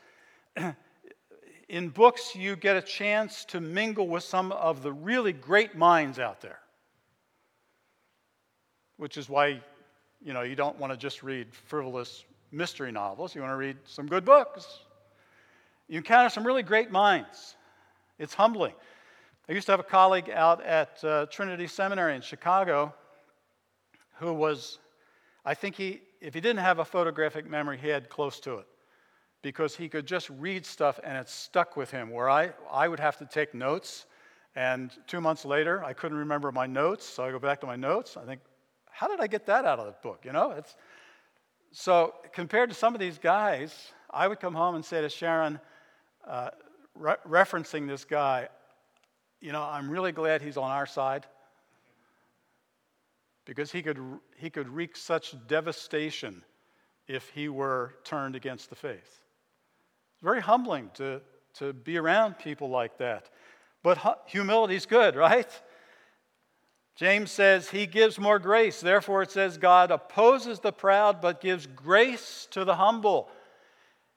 In 1.74 1.88
books, 1.88 2.36
you 2.36 2.54
get 2.54 2.76
a 2.76 2.80
chance 2.80 3.44
to 3.46 3.60
mingle 3.60 4.06
with 4.06 4.22
some 4.22 4.52
of 4.52 4.84
the 4.84 4.92
really 4.92 5.32
great 5.32 5.74
minds 5.74 6.20
out 6.20 6.40
there, 6.40 6.60
which 8.96 9.16
is 9.16 9.28
why 9.28 9.60
you 10.24 10.32
know 10.32 10.42
you 10.42 10.54
don't 10.54 10.78
want 10.78 10.92
to 10.92 10.96
just 10.96 11.24
read 11.24 11.52
frivolous 11.52 12.26
mystery 12.52 12.92
novels. 12.92 13.34
You 13.34 13.40
want 13.40 13.50
to 13.50 13.56
read 13.56 13.76
some 13.86 14.06
good 14.06 14.24
books. 14.24 14.82
You 15.88 15.96
encounter 15.96 16.28
some 16.28 16.46
really 16.46 16.62
great 16.62 16.92
minds. 16.92 17.56
It's 18.20 18.34
humbling. 18.34 18.74
I 19.48 19.52
used 19.52 19.66
to 19.66 19.72
have 19.72 19.80
a 19.80 19.82
colleague 19.82 20.30
out 20.30 20.62
at 20.62 21.02
uh, 21.02 21.26
Trinity 21.26 21.66
Seminary 21.66 22.14
in 22.14 22.22
Chicago 22.22 22.94
who 24.20 24.32
was, 24.32 24.78
I 25.44 25.54
think 25.54 25.74
he, 25.74 26.02
if 26.20 26.34
he 26.34 26.40
didn't 26.40 26.60
have 26.60 26.78
a 26.78 26.84
photographic 26.84 27.50
memory, 27.50 27.78
he 27.78 27.88
had 27.88 28.08
close 28.08 28.38
to 28.42 28.58
it 28.58 28.66
because 29.44 29.76
he 29.76 29.90
could 29.90 30.06
just 30.06 30.30
read 30.30 30.64
stuff 30.64 30.98
and 31.04 31.18
it 31.18 31.28
stuck 31.28 31.76
with 31.76 31.90
him. 31.90 32.10
Where 32.10 32.30
I, 32.30 32.52
I 32.72 32.88
would 32.88 32.98
have 32.98 33.18
to 33.18 33.26
take 33.26 33.54
notes, 33.54 34.06
and 34.56 34.90
two 35.06 35.20
months 35.20 35.44
later, 35.44 35.84
I 35.84 35.92
couldn't 35.92 36.16
remember 36.16 36.50
my 36.50 36.66
notes, 36.66 37.04
so 37.04 37.22
I 37.24 37.30
go 37.30 37.38
back 37.38 37.60
to 37.60 37.66
my 37.66 37.76
notes. 37.76 38.16
I 38.16 38.24
think, 38.24 38.40
how 38.90 39.06
did 39.06 39.20
I 39.20 39.26
get 39.26 39.44
that 39.46 39.66
out 39.66 39.78
of 39.78 39.86
the 39.86 39.94
book? 40.02 40.22
You 40.24 40.32
know, 40.32 40.52
it's 40.52 40.74
so 41.72 42.14
compared 42.32 42.70
to 42.70 42.74
some 42.74 42.94
of 42.94 43.00
these 43.00 43.18
guys, 43.18 43.92
I 44.10 44.28
would 44.28 44.40
come 44.40 44.54
home 44.54 44.76
and 44.76 44.84
say 44.84 45.02
to 45.02 45.10
Sharon, 45.10 45.60
uh, 46.26 46.48
re- 46.94 47.16
referencing 47.28 47.86
this 47.86 48.06
guy, 48.06 48.48
you 49.42 49.52
know, 49.52 49.62
I'm 49.62 49.90
really 49.90 50.12
glad 50.12 50.40
he's 50.40 50.56
on 50.56 50.70
our 50.70 50.86
side 50.86 51.26
because 53.44 53.70
he 53.70 53.82
could, 53.82 53.98
he 54.38 54.48
could 54.48 54.70
wreak 54.70 54.96
such 54.96 55.34
devastation 55.46 56.42
if 57.06 57.28
he 57.28 57.50
were 57.50 57.96
turned 58.04 58.36
against 58.36 58.70
the 58.70 58.76
faith. 58.76 59.20
Very 60.24 60.40
humbling 60.40 60.90
to, 60.94 61.20
to 61.58 61.74
be 61.74 61.98
around 61.98 62.38
people 62.38 62.70
like 62.70 62.96
that. 62.96 63.28
but 63.82 64.22
humility 64.24 64.74
is 64.74 64.86
good, 64.86 65.16
right? 65.16 65.48
James 66.96 67.30
says 67.30 67.68
he 67.68 67.84
gives 67.84 68.18
more 68.18 68.38
grace. 68.38 68.80
Therefore, 68.80 69.20
it 69.20 69.30
says 69.30 69.58
God 69.58 69.90
opposes 69.90 70.60
the 70.60 70.72
proud 70.72 71.20
but 71.20 71.42
gives 71.42 71.66
grace 71.66 72.48
to 72.52 72.64
the 72.64 72.76
humble. 72.76 73.28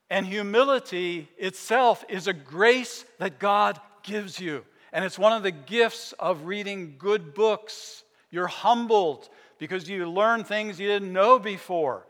And 0.10 0.26
humility 0.26 1.28
itself 1.38 2.06
is 2.08 2.28
a 2.28 2.34
grace 2.34 3.04
that 3.20 3.38
God 3.38 3.78
gives 4.04 4.40
you. 4.40 4.64
And 4.94 5.04
it's 5.04 5.20
one 5.20 5.34
of 5.34 5.44
the 5.44 5.52
gifts 5.52 6.14
of 6.14 6.46
reading 6.46 6.96
good 6.98 7.34
books. 7.34 8.06
You're 8.32 8.48
humbled 8.48 9.28
because 9.60 9.90
you 9.90 10.10
learn 10.10 10.46
things 10.46 10.80
you 10.80 10.88
didn't 10.88 11.12
know 11.12 11.38
before. 11.38 12.08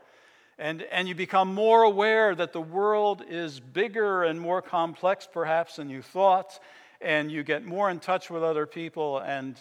And, 0.58 0.82
and 0.90 1.06
you 1.06 1.14
become 1.14 1.54
more 1.54 1.82
aware 1.82 2.34
that 2.34 2.52
the 2.52 2.60
world 2.60 3.22
is 3.28 3.60
bigger 3.60 4.24
and 4.24 4.40
more 4.40 4.60
complex, 4.60 5.28
perhaps, 5.30 5.76
than 5.76 5.88
you 5.88 6.02
thought. 6.02 6.58
And 7.00 7.30
you 7.30 7.44
get 7.44 7.64
more 7.64 7.88
in 7.90 8.00
touch 8.00 8.28
with 8.28 8.42
other 8.42 8.66
people, 8.66 9.18
and 9.18 9.60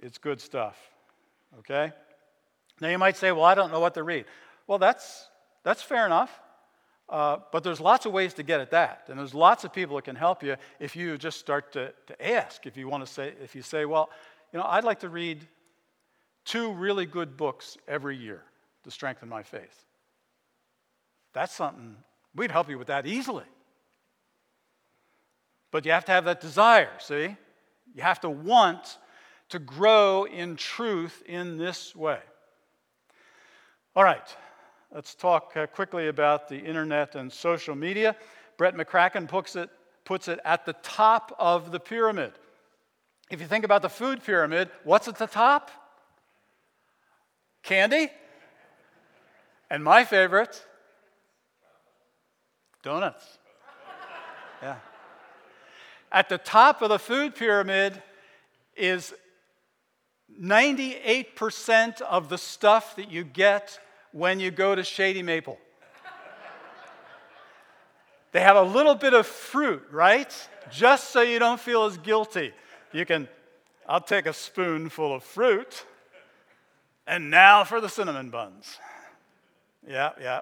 it's 0.00 0.18
good 0.18 0.40
stuff. 0.40 0.76
Okay? 1.60 1.92
Now 2.80 2.88
you 2.88 2.98
might 2.98 3.16
say, 3.16 3.30
well, 3.30 3.44
I 3.44 3.54
don't 3.54 3.70
know 3.70 3.78
what 3.78 3.94
to 3.94 4.02
read. 4.02 4.24
Well, 4.66 4.78
that's, 4.78 5.28
that's 5.62 5.80
fair 5.80 6.06
enough. 6.06 6.40
Uh, 7.08 7.36
but 7.52 7.62
there's 7.62 7.80
lots 7.80 8.06
of 8.06 8.12
ways 8.12 8.34
to 8.34 8.42
get 8.42 8.60
at 8.60 8.72
that. 8.72 9.04
And 9.08 9.18
there's 9.18 9.34
lots 9.34 9.62
of 9.62 9.72
people 9.72 9.94
that 9.96 10.06
can 10.06 10.16
help 10.16 10.42
you 10.42 10.56
if 10.80 10.96
you 10.96 11.16
just 11.18 11.38
start 11.38 11.72
to, 11.74 11.92
to 12.08 12.26
ask. 12.26 12.66
If 12.66 12.76
you 12.76 12.88
want 12.88 13.06
to 13.06 13.12
say, 13.12 13.34
if 13.40 13.54
you 13.54 13.62
say, 13.62 13.84
well, 13.84 14.10
you 14.52 14.58
know, 14.58 14.64
I'd 14.66 14.84
like 14.84 15.00
to 15.00 15.08
read 15.08 15.46
two 16.44 16.72
really 16.72 17.06
good 17.06 17.36
books 17.36 17.76
every 17.86 18.16
year 18.16 18.42
to 18.84 18.90
strengthen 18.90 19.28
my 19.28 19.42
faith. 19.42 19.84
That's 21.32 21.54
something, 21.54 21.96
we'd 22.34 22.50
help 22.50 22.70
you 22.70 22.78
with 22.78 22.88
that 22.88 23.06
easily. 23.06 23.44
But 25.70 25.84
you 25.84 25.92
have 25.92 26.04
to 26.04 26.12
have 26.12 26.24
that 26.26 26.40
desire, 26.40 26.90
see? 26.98 27.36
You 27.94 28.02
have 28.02 28.20
to 28.20 28.30
want 28.30 28.98
to 29.48 29.58
grow 29.58 30.24
in 30.24 30.56
truth 30.56 31.22
in 31.26 31.58
this 31.58 31.94
way. 31.94 32.20
All 33.96 34.04
right, 34.04 34.36
let's 34.92 35.14
talk 35.14 35.52
uh, 35.56 35.66
quickly 35.66 36.08
about 36.08 36.48
the 36.48 36.58
internet 36.58 37.14
and 37.14 37.32
social 37.32 37.74
media. 37.74 38.16
Brett 38.56 38.76
McCracken 38.76 39.28
puts 39.28 39.56
it, 39.56 39.70
puts 40.04 40.28
it 40.28 40.38
at 40.44 40.64
the 40.64 40.74
top 40.82 41.34
of 41.38 41.72
the 41.72 41.80
pyramid. 41.80 42.32
If 43.30 43.40
you 43.40 43.46
think 43.46 43.64
about 43.64 43.82
the 43.82 43.88
food 43.88 44.22
pyramid, 44.22 44.70
what's 44.84 45.08
at 45.08 45.16
the 45.16 45.26
top? 45.26 45.70
Candy. 47.62 48.10
And 49.74 49.82
my 49.82 50.04
favorite, 50.04 50.64
donuts. 52.84 53.38
Yeah. 54.62 54.76
At 56.12 56.28
the 56.28 56.38
top 56.38 56.80
of 56.80 56.90
the 56.90 56.98
food 57.00 57.34
pyramid 57.34 58.00
is 58.76 59.12
98% 60.40 62.02
of 62.02 62.28
the 62.28 62.38
stuff 62.38 62.94
that 62.94 63.10
you 63.10 63.24
get 63.24 63.80
when 64.12 64.38
you 64.38 64.52
go 64.52 64.76
to 64.76 64.84
Shady 64.84 65.24
Maple. 65.24 65.58
they 68.30 68.42
have 68.42 68.54
a 68.54 68.62
little 68.62 68.94
bit 68.94 69.12
of 69.12 69.26
fruit, 69.26 69.82
right? 69.90 70.32
Just 70.70 71.10
so 71.10 71.20
you 71.20 71.40
don't 71.40 71.58
feel 71.58 71.86
as 71.86 71.98
guilty. 71.98 72.52
You 72.92 73.04
can, 73.04 73.26
I'll 73.88 74.00
take 74.00 74.26
a 74.26 74.32
spoonful 74.32 75.16
of 75.16 75.24
fruit, 75.24 75.84
and 77.08 77.28
now 77.28 77.64
for 77.64 77.80
the 77.80 77.88
cinnamon 77.88 78.30
buns. 78.30 78.78
Yeah, 79.86 80.10
yeah. 80.20 80.40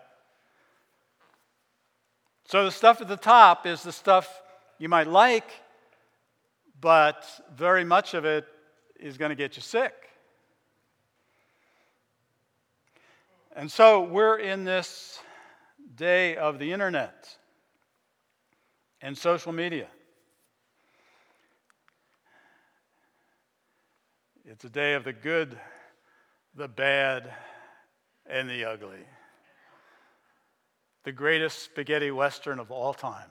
So 2.47 2.65
the 2.65 2.71
stuff 2.71 3.01
at 3.01 3.09
the 3.09 3.17
top 3.17 3.67
is 3.67 3.83
the 3.83 3.93
stuff 3.93 4.43
you 4.79 4.89
might 4.89 5.07
like, 5.07 5.49
but 6.81 7.25
very 7.57 7.85
much 7.85 8.15
of 8.15 8.25
it 8.25 8.47
is 9.01 9.17
going 9.17 9.31
to 9.31 9.35
get 9.35 9.57
you 9.57 9.63
sick. 9.63 9.95
And 13.55 13.71
so 13.71 14.03
we're 14.03 14.39
in 14.39 14.65
this 14.65 15.19
day 15.95 16.37
of 16.37 16.59
the 16.59 16.73
internet 16.73 17.37
and 19.01 19.17
social 19.17 19.53
media. 19.53 19.89
It's 24.45 24.65
a 24.65 24.71
day 24.71 24.95
of 24.95 25.05
the 25.05 25.13
good, 25.13 25.59
the 26.55 26.69
bad, 26.69 27.33
and 28.27 28.49
the 28.49 28.65
ugly. 28.65 29.05
The 31.05 31.13
greatest 31.13 31.63
spaghetti 31.63 32.11
western 32.11 32.59
of 32.59 32.71
all 32.71 32.95
times. 32.95 33.29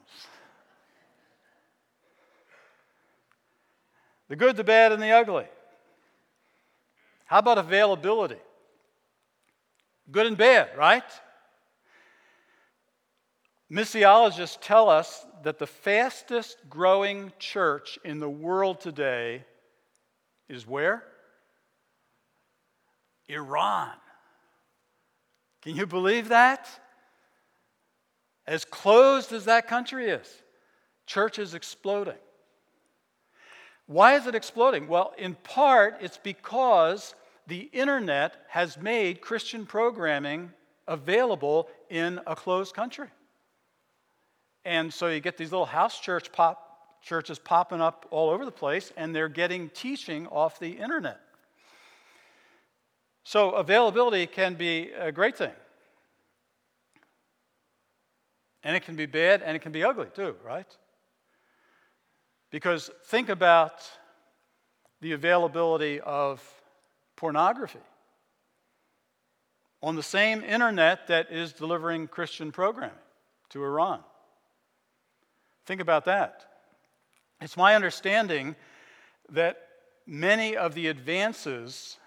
The 4.27 4.35
good, 4.35 4.57
the 4.57 4.63
bad, 4.63 4.91
and 4.91 5.01
the 5.01 5.11
ugly. 5.11 5.45
How 7.25 7.39
about 7.39 7.57
availability? 7.57 8.39
Good 10.09 10.27
and 10.27 10.37
bad, 10.37 10.69
right? 10.77 11.03
Missiologists 13.71 14.57
tell 14.59 14.89
us 14.89 15.25
that 15.43 15.57
the 15.57 15.67
fastest 15.67 16.57
growing 16.69 17.31
church 17.39 17.97
in 18.03 18.19
the 18.19 18.29
world 18.29 18.81
today 18.81 19.45
is 20.49 20.67
where? 20.67 21.03
Iran. 23.29 23.93
Can 25.61 25.77
you 25.77 25.87
believe 25.87 26.29
that? 26.29 26.67
As 28.47 28.65
closed 28.65 29.31
as 29.33 29.45
that 29.45 29.67
country 29.67 30.09
is, 30.09 30.27
church 31.05 31.39
is 31.39 31.53
exploding. 31.53 32.17
Why 33.85 34.15
is 34.15 34.27
it 34.27 34.35
exploding? 34.35 34.87
Well, 34.87 35.13
in 35.17 35.35
part, 35.35 35.97
it's 36.01 36.17
because 36.17 37.13
the 37.47 37.69
internet 37.73 38.35
has 38.47 38.77
made 38.77 39.21
Christian 39.21 39.65
programming 39.65 40.51
available 40.87 41.67
in 41.89 42.19
a 42.25 42.35
closed 42.35 42.73
country. 42.73 43.07
And 44.63 44.93
so 44.93 45.07
you 45.07 45.19
get 45.19 45.37
these 45.37 45.51
little 45.51 45.65
house 45.65 45.99
church 45.99 46.31
pop 46.31 46.67
churches 47.01 47.39
popping 47.39 47.81
up 47.81 48.05
all 48.11 48.29
over 48.29 48.45
the 48.45 48.51
place, 48.51 48.93
and 48.95 49.15
they're 49.15 49.27
getting 49.27 49.69
teaching 49.69 50.27
off 50.27 50.59
the 50.59 50.69
internet. 50.69 51.19
So 53.23 53.51
availability 53.51 54.27
can 54.27 54.53
be 54.53 54.91
a 54.91 55.11
great 55.11 55.35
thing. 55.35 55.51
And 58.63 58.75
it 58.75 58.83
can 58.83 58.95
be 58.95 59.05
bad 59.05 59.41
and 59.41 59.55
it 59.55 59.59
can 59.59 59.71
be 59.71 59.83
ugly 59.83 60.07
too, 60.13 60.35
right? 60.45 60.67
Because 62.51 62.91
think 63.05 63.29
about 63.29 63.81
the 64.99 65.13
availability 65.13 65.99
of 65.99 66.43
pornography 67.15 67.79
on 69.81 69.95
the 69.95 70.03
same 70.03 70.43
internet 70.43 71.07
that 71.07 71.31
is 71.31 71.53
delivering 71.53 72.07
Christian 72.07 72.51
programming 72.51 72.95
to 73.49 73.63
Iran. 73.63 74.01
Think 75.65 75.81
about 75.81 76.05
that. 76.05 76.45
It's 77.41 77.57
my 77.57 77.75
understanding 77.75 78.55
that 79.29 79.57
many 80.05 80.55
of 80.55 80.75
the 80.75 80.87
advances 80.87 81.97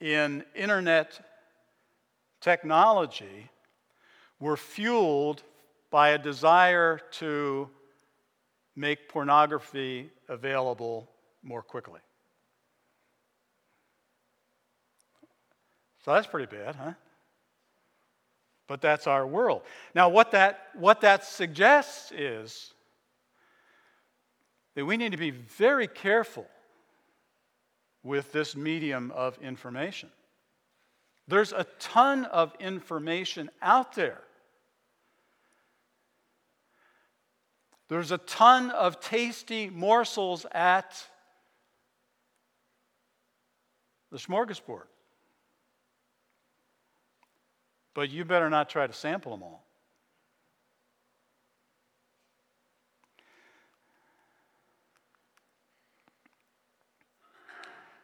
in 0.00 0.44
internet 0.54 1.20
technology 2.40 3.50
were 4.40 4.56
fueled 4.56 5.42
by 5.90 6.10
a 6.10 6.18
desire 6.18 7.00
to 7.12 7.68
make 8.76 9.08
pornography 9.08 10.10
available 10.28 11.10
more 11.42 11.62
quickly. 11.62 12.00
So 16.04 16.14
that's 16.14 16.26
pretty 16.26 16.54
bad, 16.54 16.76
huh? 16.76 16.92
But 18.66 18.80
that's 18.80 19.06
our 19.06 19.26
world. 19.26 19.62
Now, 19.94 20.08
what 20.10 20.30
that, 20.32 20.68
what 20.74 21.00
that 21.00 21.24
suggests 21.24 22.12
is 22.12 22.74
that 24.74 24.84
we 24.84 24.96
need 24.96 25.12
to 25.12 25.18
be 25.18 25.30
very 25.30 25.88
careful 25.88 26.46
with 28.02 28.30
this 28.32 28.54
medium 28.54 29.10
of 29.10 29.36
information. 29.38 30.10
There's 31.26 31.52
a 31.52 31.66
ton 31.78 32.26
of 32.26 32.54
information 32.60 33.50
out 33.60 33.94
there. 33.94 34.20
There's 37.88 38.12
a 38.12 38.18
ton 38.18 38.70
of 38.70 39.00
tasty 39.00 39.70
morsels 39.70 40.44
at 40.52 41.02
the 44.10 44.18
smorgasbord. 44.18 44.84
But 47.94 48.10
you 48.10 48.24
better 48.24 48.50
not 48.50 48.68
try 48.68 48.86
to 48.86 48.92
sample 48.92 49.32
them 49.32 49.42
all. 49.42 49.64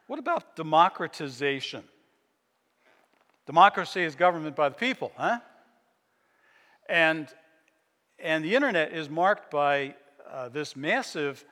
What 0.07 0.19
about 0.19 0.57
democratization? 0.57 1.83
Democracy 3.47 4.03
is 4.03 4.15
government 4.15 4.57
by 4.57 4.69
the 4.69 4.75
people, 4.75 5.13
huh? 5.17 5.39
And, 6.89 7.29
and 8.19 8.45
the 8.45 8.55
internet 8.55 8.93
is 8.93 9.09
marked 9.09 9.51
by 9.51 9.95
uh, 10.31 10.49
this 10.49 10.77
massive 10.77 11.45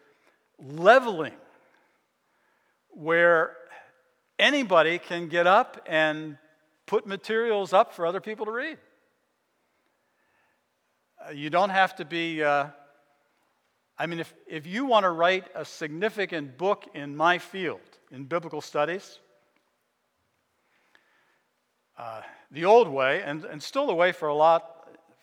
leveling 0.59 1.35
where 2.91 3.57
anybody 4.39 4.99
can 4.99 5.29
get 5.29 5.47
up 5.47 5.81
and 5.87 6.37
put 6.87 7.07
materials 7.07 7.73
up 7.73 7.93
for 7.95 8.07
other 8.07 8.21
people 8.21 8.47
to 8.47 8.53
read. 8.53 8.79
Uh, 11.27 11.31
you 11.31 11.51
don't 11.51 11.71
have 11.71 11.95
to 11.97 12.05
be, 12.05 12.43
uh, 12.43 12.67
I 13.99 14.07
mean, 14.07 14.19
if, 14.19 14.35
if 14.47 14.67
you 14.67 14.85
want 14.87 15.05
to 15.05 15.11
write 15.11 15.47
a 15.55 15.65
significant 15.65 16.59
book 16.59 16.85
in 16.95 17.17
my 17.17 17.39
field, 17.39 17.81
in 18.11 18.25
biblical 18.25 18.61
studies, 18.61 19.21
uh, 21.97 22.23
the 22.51 22.65
old 22.65 22.89
way, 22.89 23.23
and, 23.23 23.45
and 23.45 23.63
still 23.63 23.87
the 23.87 23.95
way 23.95 24.13
for 24.13 24.29
a 24.29 24.35
lot, 24.35 24.82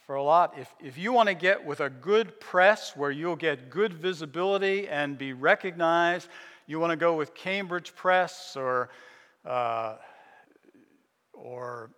for 0.10 0.16
a 0.16 0.24
lot, 0.24 0.56
if, 0.58 0.74
if 0.84 0.98
you 0.98 1.14
want 1.14 1.30
to 1.30 1.36
get 1.36 1.64
with 1.64 1.82
a 1.82 1.90
good 1.92 2.40
press 2.40 2.98
where 2.98 3.12
you'll 3.12 3.36
get 3.36 3.70
good 3.70 3.94
visibility 3.94 4.88
and 4.88 5.20
be 5.20 5.34
recognized, 5.34 6.28
you 6.66 6.80
want 6.80 6.90
to 6.90 6.98
go 6.98 7.14
with 7.14 7.36
Cambridge 7.36 7.96
Press 7.96 8.56
or, 8.58 8.90
uh, 9.46 9.98
or 11.32 11.92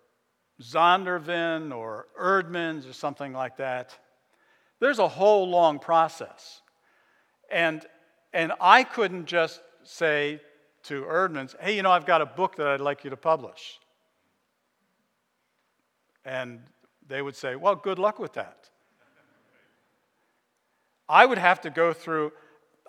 Zondervan 0.61 1.73
or 1.73 2.07
Eerdmans 2.21 2.89
or 2.89 2.91
something 2.91 3.31
like 3.31 3.55
that. 3.55 3.97
There's 4.81 4.99
a 4.99 5.07
whole 5.07 5.47
long 5.47 5.79
process. 5.79 6.59
And, 7.49 7.85
and 8.33 8.51
I 8.59 8.83
couldn't 8.83 9.25
just 9.25 9.61
say 9.83 10.41
to 10.83 11.03
Eerdmans, 11.03 11.55
hey, 11.61 11.77
you 11.77 11.81
know, 11.81 11.91
I've 11.91 12.05
got 12.05 12.19
a 12.19 12.25
book 12.25 12.57
that 12.57 12.67
I'd 12.67 12.81
like 12.81 13.05
you 13.05 13.09
to 13.11 13.15
publish. 13.15 13.79
And 16.25 16.59
they 17.11 17.21
would 17.21 17.35
say, 17.35 17.57
well, 17.57 17.75
good 17.75 17.99
luck 17.99 18.19
with 18.19 18.33
that. 18.33 18.69
I 21.09 21.25
would 21.25 21.37
have 21.37 21.59
to 21.61 21.69
go 21.69 21.91
through, 21.91 22.31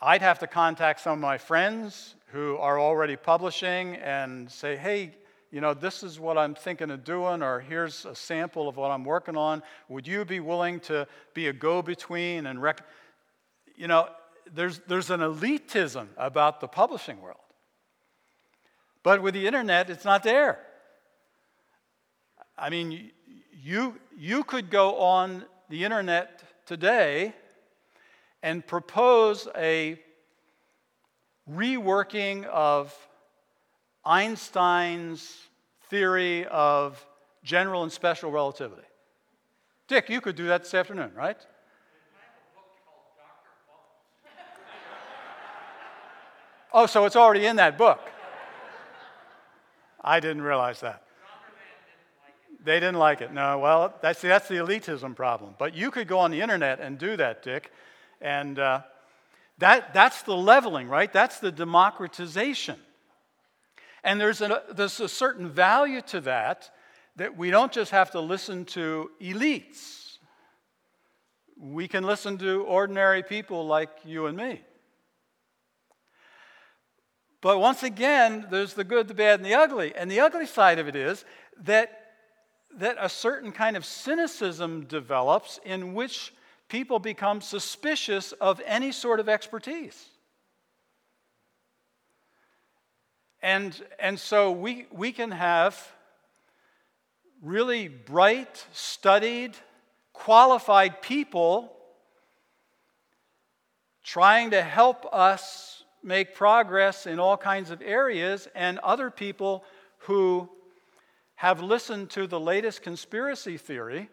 I'd 0.00 0.22
have 0.22 0.38
to 0.38 0.46
contact 0.46 1.00
some 1.00 1.14
of 1.14 1.18
my 1.18 1.38
friends 1.38 2.14
who 2.28 2.56
are 2.58 2.78
already 2.78 3.16
publishing 3.16 3.96
and 3.96 4.48
say, 4.48 4.76
hey, 4.76 5.10
you 5.50 5.60
know, 5.60 5.74
this 5.74 6.04
is 6.04 6.20
what 6.20 6.38
I'm 6.38 6.54
thinking 6.54 6.92
of 6.92 7.02
doing, 7.02 7.42
or 7.42 7.58
here's 7.58 8.06
a 8.06 8.14
sample 8.14 8.68
of 8.68 8.76
what 8.76 8.92
I'm 8.92 9.04
working 9.04 9.36
on. 9.36 9.60
Would 9.88 10.06
you 10.06 10.24
be 10.24 10.38
willing 10.38 10.78
to 10.80 11.08
be 11.34 11.48
a 11.48 11.52
go 11.52 11.82
between 11.82 12.46
and 12.46 12.62
rec? 12.62 12.80
You 13.76 13.88
know, 13.88 14.08
there's, 14.54 14.78
there's 14.86 15.10
an 15.10 15.20
elitism 15.20 16.06
about 16.16 16.60
the 16.60 16.68
publishing 16.68 17.20
world. 17.20 17.38
But 19.02 19.20
with 19.20 19.34
the 19.34 19.48
internet, 19.48 19.90
it's 19.90 20.04
not 20.04 20.22
there. 20.22 20.60
I 22.56 22.70
mean, 22.70 23.10
you, 23.62 23.96
you 24.18 24.42
could 24.42 24.70
go 24.70 24.96
on 24.96 25.44
the 25.68 25.84
internet 25.84 26.42
today 26.66 27.32
and 28.42 28.66
propose 28.66 29.46
a 29.56 30.00
reworking 31.48 32.44
of 32.46 32.92
Einstein's 34.04 35.36
theory 35.88 36.44
of 36.46 37.06
general 37.44 37.84
and 37.84 37.92
special 37.92 38.32
relativity. 38.32 38.82
Dick, 39.86 40.10
you 40.10 40.20
could 40.20 40.34
do 40.34 40.46
that 40.48 40.64
this 40.64 40.74
afternoon, 40.74 41.12
right? 41.14 41.36
oh, 46.72 46.86
so 46.86 47.04
it's 47.04 47.16
already 47.16 47.46
in 47.46 47.56
that 47.56 47.78
book. 47.78 48.00
I 50.00 50.18
didn't 50.18 50.42
realize 50.42 50.80
that. 50.80 51.04
They 52.64 52.78
didn't 52.78 52.98
like 52.98 53.20
it. 53.20 53.32
No, 53.32 53.58
well, 53.58 53.94
that's, 54.00 54.20
that's 54.20 54.46
the 54.46 54.56
elitism 54.56 55.16
problem. 55.16 55.54
But 55.58 55.74
you 55.74 55.90
could 55.90 56.06
go 56.06 56.20
on 56.20 56.30
the 56.30 56.40
internet 56.40 56.78
and 56.80 56.96
do 56.96 57.16
that, 57.16 57.42
Dick. 57.42 57.72
And 58.20 58.58
uh, 58.58 58.82
that, 59.58 59.92
that's 59.92 60.22
the 60.22 60.36
leveling, 60.36 60.88
right? 60.88 61.12
That's 61.12 61.40
the 61.40 61.50
democratization. 61.50 62.78
And 64.04 64.20
there's 64.20 64.40
a, 64.40 64.62
there's 64.72 65.00
a 65.00 65.08
certain 65.08 65.48
value 65.48 66.02
to 66.02 66.20
that, 66.22 66.70
that 67.16 67.36
we 67.36 67.50
don't 67.50 67.72
just 67.72 67.90
have 67.90 68.12
to 68.12 68.20
listen 68.20 68.64
to 68.66 69.10
elites. 69.20 70.18
We 71.58 71.88
can 71.88 72.04
listen 72.04 72.38
to 72.38 72.62
ordinary 72.62 73.22
people 73.22 73.66
like 73.66 73.90
you 74.04 74.26
and 74.26 74.36
me. 74.36 74.62
But 77.40 77.58
once 77.58 77.82
again, 77.82 78.46
there's 78.50 78.74
the 78.74 78.84
good, 78.84 79.08
the 79.08 79.14
bad, 79.14 79.40
and 79.40 79.44
the 79.44 79.54
ugly. 79.54 79.94
And 79.96 80.08
the 80.08 80.20
ugly 80.20 80.46
side 80.46 80.78
of 80.78 80.86
it 80.86 80.94
is 80.94 81.24
that, 81.64 82.01
that 82.78 82.96
a 82.98 83.08
certain 83.08 83.52
kind 83.52 83.76
of 83.76 83.84
cynicism 83.84 84.84
develops 84.84 85.60
in 85.64 85.94
which 85.94 86.32
people 86.68 86.98
become 86.98 87.40
suspicious 87.40 88.32
of 88.32 88.60
any 88.64 88.92
sort 88.92 89.20
of 89.20 89.28
expertise. 89.28 90.06
And, 93.42 93.80
and 93.98 94.18
so 94.18 94.52
we, 94.52 94.86
we 94.92 95.12
can 95.12 95.32
have 95.32 95.76
really 97.42 97.88
bright, 97.88 98.64
studied, 98.72 99.56
qualified 100.12 101.02
people 101.02 101.76
trying 104.04 104.50
to 104.50 104.62
help 104.62 105.06
us 105.12 105.84
make 106.02 106.34
progress 106.34 107.06
in 107.06 107.20
all 107.20 107.36
kinds 107.36 107.70
of 107.70 107.80
areas, 107.80 108.48
and 108.54 108.78
other 108.80 109.10
people 109.10 109.64
who 109.98 110.48
have 111.42 111.60
listened 111.60 112.08
to 112.08 112.28
the 112.28 112.38
latest 112.38 112.82
conspiracy 112.82 113.56
theory 113.56 114.08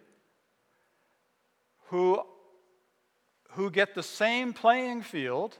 who, 1.89 2.19
who 3.51 3.69
get 3.69 3.93
the 3.93 4.01
same 4.01 4.51
playing 4.51 5.03
field 5.03 5.55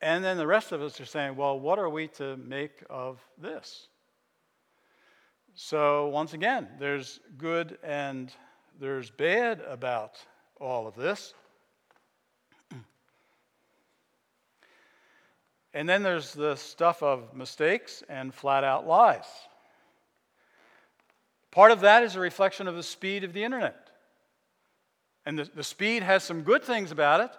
and 0.00 0.22
then 0.22 0.36
the 0.36 0.46
rest 0.46 0.70
of 0.70 0.80
us 0.82 1.00
are 1.00 1.04
saying, 1.04 1.34
well, 1.34 1.58
what 1.58 1.80
are 1.80 1.88
we 1.88 2.06
to 2.06 2.36
make 2.36 2.84
of 2.88 3.18
this? 3.38 3.88
So, 5.56 6.06
once 6.06 6.32
again, 6.32 6.68
there's 6.78 7.18
good 7.36 7.76
and 7.82 8.32
there's 8.78 9.10
bad 9.10 9.60
about 9.66 10.24
all 10.60 10.86
of 10.86 10.94
this. 10.94 11.34
And 15.74 15.88
then 15.88 16.04
there's 16.04 16.34
the 16.34 16.54
stuff 16.54 17.02
of 17.02 17.34
mistakes 17.34 18.04
and 18.08 18.32
flat 18.32 18.62
out 18.62 18.86
lies. 18.86 19.26
Part 21.50 21.70
of 21.70 21.80
that 21.80 22.02
is 22.02 22.14
a 22.14 22.20
reflection 22.20 22.68
of 22.68 22.74
the 22.76 22.82
speed 22.82 23.24
of 23.24 23.32
the 23.32 23.44
internet. 23.44 23.88
And 25.24 25.38
the, 25.38 25.50
the 25.54 25.64
speed 25.64 26.02
has 26.02 26.22
some 26.24 26.42
good 26.42 26.62
things 26.62 26.90
about 26.90 27.20
it, 27.20 27.30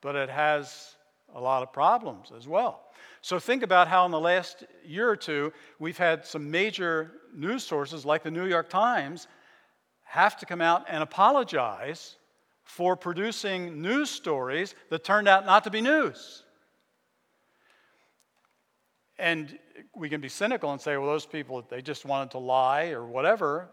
but 0.00 0.16
it 0.16 0.28
has 0.28 0.96
a 1.34 1.40
lot 1.40 1.62
of 1.62 1.72
problems 1.72 2.32
as 2.36 2.46
well. 2.46 2.80
So 3.20 3.38
think 3.38 3.62
about 3.62 3.88
how 3.88 4.04
in 4.04 4.10
the 4.10 4.20
last 4.20 4.64
year 4.84 5.08
or 5.08 5.16
two, 5.16 5.52
we've 5.78 5.98
had 5.98 6.26
some 6.26 6.50
major 6.50 7.12
news 7.34 7.64
sources 7.64 8.04
like 8.04 8.22
the 8.22 8.30
New 8.30 8.46
York 8.46 8.68
Times 8.68 9.28
have 10.04 10.36
to 10.38 10.46
come 10.46 10.60
out 10.60 10.84
and 10.88 11.02
apologize 11.02 12.16
for 12.64 12.96
producing 12.96 13.80
news 13.80 14.10
stories 14.10 14.74
that 14.90 15.04
turned 15.04 15.28
out 15.28 15.46
not 15.46 15.64
to 15.64 15.70
be 15.70 15.80
news. 15.80 16.41
And 19.22 19.56
we 19.94 20.08
can 20.08 20.20
be 20.20 20.28
cynical 20.28 20.72
and 20.72 20.80
say, 20.80 20.96
well, 20.96 21.06
those 21.06 21.26
people, 21.26 21.64
they 21.70 21.80
just 21.80 22.04
wanted 22.04 22.32
to 22.32 22.38
lie 22.38 22.86
or 22.86 23.06
whatever. 23.06 23.68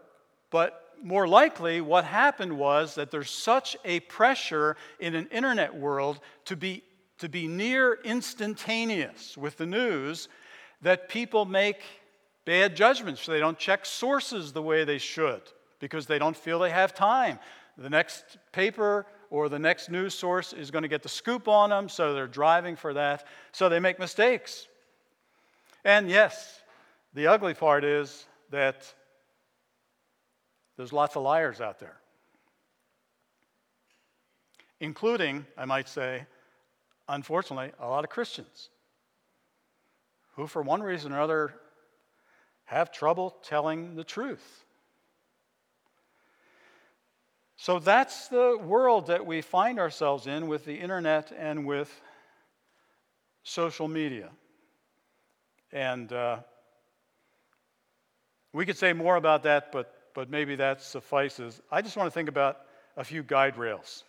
But 0.50 0.94
more 1.02 1.26
likely, 1.26 1.80
what 1.80 2.04
happened 2.04 2.56
was 2.56 2.94
that 2.94 3.10
there's 3.10 3.30
such 3.30 3.76
a 3.84 3.98
pressure 4.00 4.76
in 5.00 5.16
an 5.16 5.26
internet 5.32 5.74
world 5.74 6.20
to 6.44 6.56
be 6.56 6.84
to 7.18 7.28
be 7.28 7.46
near 7.46 7.98
instantaneous 8.02 9.36
with 9.36 9.58
the 9.58 9.66
news 9.66 10.28
that 10.80 11.08
people 11.10 11.44
make 11.44 11.82
bad 12.46 12.74
judgments. 12.74 13.26
They 13.26 13.40
don't 13.40 13.58
check 13.58 13.84
sources 13.84 14.52
the 14.52 14.62
way 14.62 14.84
they 14.84 14.98
should 14.98 15.42
because 15.80 16.06
they 16.06 16.18
don't 16.18 16.36
feel 16.36 16.58
they 16.58 16.70
have 16.70 16.94
time. 16.94 17.38
The 17.76 17.90
next 17.90 18.38
paper 18.52 19.04
or 19.28 19.50
the 19.50 19.58
next 19.58 19.90
news 19.90 20.14
source 20.14 20.54
is 20.54 20.70
going 20.70 20.82
to 20.82 20.88
get 20.88 21.02
the 21.02 21.10
scoop 21.10 21.46
on 21.46 21.70
them, 21.70 21.88
so 21.88 22.14
they're 22.14 22.26
driving 22.26 22.74
for 22.74 22.94
that. 22.94 23.26
So 23.52 23.68
they 23.68 23.80
make 23.80 23.98
mistakes. 23.98 24.66
And 25.84 26.10
yes, 26.10 26.60
the 27.14 27.26
ugly 27.26 27.54
part 27.54 27.84
is 27.84 28.26
that 28.50 28.92
there's 30.76 30.92
lots 30.92 31.16
of 31.16 31.22
liars 31.22 31.60
out 31.60 31.78
there, 31.78 31.96
including, 34.80 35.46
I 35.56 35.64
might 35.64 35.88
say, 35.88 36.26
unfortunately, 37.08 37.72
a 37.78 37.88
lot 37.88 38.04
of 38.04 38.10
Christians 38.10 38.70
who, 40.36 40.46
for 40.46 40.62
one 40.62 40.82
reason 40.82 41.12
or 41.12 41.20
other, 41.20 41.54
have 42.64 42.92
trouble 42.92 43.36
telling 43.42 43.96
the 43.96 44.04
truth. 44.04 44.64
So 47.56 47.78
that's 47.78 48.28
the 48.28 48.56
world 48.58 49.08
that 49.08 49.26
we 49.26 49.42
find 49.42 49.78
ourselves 49.78 50.26
in 50.26 50.46
with 50.48 50.64
the 50.64 50.76
internet 50.76 51.30
and 51.36 51.66
with 51.66 52.00
social 53.42 53.86
media. 53.86 54.30
And 55.72 56.12
uh, 56.12 56.38
we 58.52 58.66
could 58.66 58.76
say 58.76 58.92
more 58.92 59.16
about 59.16 59.44
that, 59.44 59.70
but, 59.70 59.94
but 60.14 60.28
maybe 60.28 60.56
that 60.56 60.82
suffices. 60.82 61.60
I 61.70 61.82
just 61.82 61.96
want 61.96 62.08
to 62.08 62.10
think 62.10 62.28
about 62.28 62.58
a 62.96 63.04
few 63.04 63.22
guide 63.22 63.56
rails. 63.56 64.04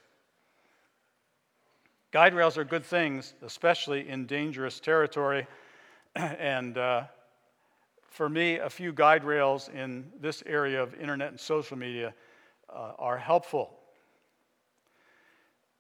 Guide 2.12 2.34
rails 2.34 2.58
are 2.58 2.64
good 2.64 2.84
things, 2.84 3.36
especially 3.42 4.10
in 4.10 4.26
dangerous 4.26 4.80
territory. 4.80 5.48
and 6.16 6.78
uh, 6.78 7.04
for 8.10 8.28
me, 8.28 8.58
a 8.58 8.70
few 8.70 8.92
guide 8.92 9.24
rails 9.24 9.70
in 9.70 10.12
this 10.20 10.44
area 10.46 10.82
of 10.82 10.94
internet 10.96 11.30
and 11.30 11.40
social 11.40 11.78
media 11.78 12.14
uh, 12.70 12.94
are 13.00 13.18
helpful. 13.18 13.78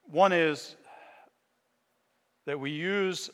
One 0.04 0.32
is 0.32 0.76
that 2.46 2.60
we 2.60 2.72
use 2.72 3.30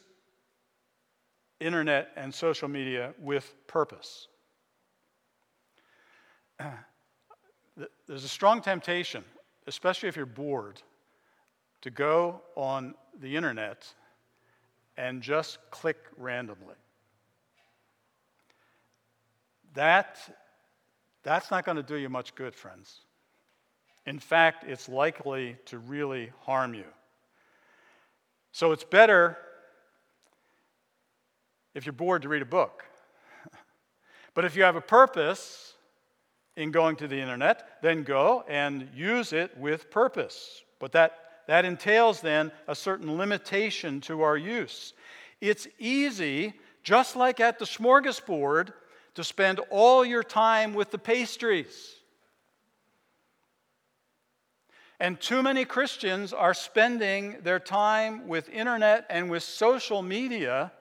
internet 1.60 2.10
and 2.16 2.34
social 2.34 2.68
media 2.68 3.14
with 3.20 3.54
purpose. 3.68 4.28
There's 8.08 8.24
a 8.24 8.30
strong 8.30 8.62
temptation, 8.62 9.24
especially 9.68 10.10
if 10.10 10.16
you're 10.16 10.26
bored, 10.26 10.82
to 11.82 11.92
go 11.92 12.42
on 12.56 12.96
the 13.20 13.36
internet 13.36 13.86
and 14.98 15.22
just 15.22 15.60
click 15.70 15.98
randomly. 16.18 16.76
That, 19.76 20.18
that's 21.22 21.52
not 21.52 21.66
going 21.66 21.78
to 21.78 21.84
do 21.84 21.96
you 21.96 22.10
much 22.10 22.34
good, 22.34 22.56
friends. 22.56 23.02
In 24.08 24.18
fact, 24.18 24.64
it's 24.68 24.90
likely 24.90 25.58
to 25.66 25.78
really 25.78 26.32
harm 26.42 26.74
you. 26.74 26.86
So 28.52 28.72
it's 28.72 28.84
better 28.84 29.38
if 31.78 31.86
you're 31.86 31.94
bored 31.94 32.24
to 32.24 32.28
read 32.28 32.42
a 32.42 32.46
book. 32.46 32.84
but 34.34 34.44
if 34.46 34.56
you 34.56 34.64
have 34.64 34.76
a 34.76 34.82
purpose 34.82 35.76
in 36.56 36.72
going 36.72 36.96
to 36.96 37.08
the 37.08 37.20
internet, 37.20 37.84
then 37.84 38.02
go 38.02 38.44
and 38.48 38.90
use 38.96 39.32
it 39.32 39.56
with 39.60 39.92
purpose. 39.92 40.64
But 40.80 40.94
that, 40.94 41.14
that 41.46 41.66
entails 41.66 42.20
then 42.20 42.52
a 42.68 42.74
certain 42.74 43.16
limitation 43.16 44.02
to 44.02 44.24
our 44.24 44.36
use. 44.36 44.94
It's 45.40 45.68
easy, 45.78 46.56
just 46.82 47.16
like 47.16 47.40
at 47.40 47.60
the 47.60 47.66
smorgasbord, 47.66 48.74
to 49.14 49.24
spend 49.24 49.60
all 49.70 50.04
your 50.04 50.24
time 50.24 50.74
with 50.74 50.90
the 50.90 50.98
pastries. 50.98 51.94
And 55.00 55.22
too 55.22 55.44
many 55.44 55.64
Christians 55.64 56.34
are 56.34 56.56
spending 56.56 57.38
their 57.44 57.60
time 57.60 58.28
with 58.28 58.50
internet 58.50 59.06
and 59.12 59.30
with 59.30 59.44
social 59.44 60.02
media 60.02 60.72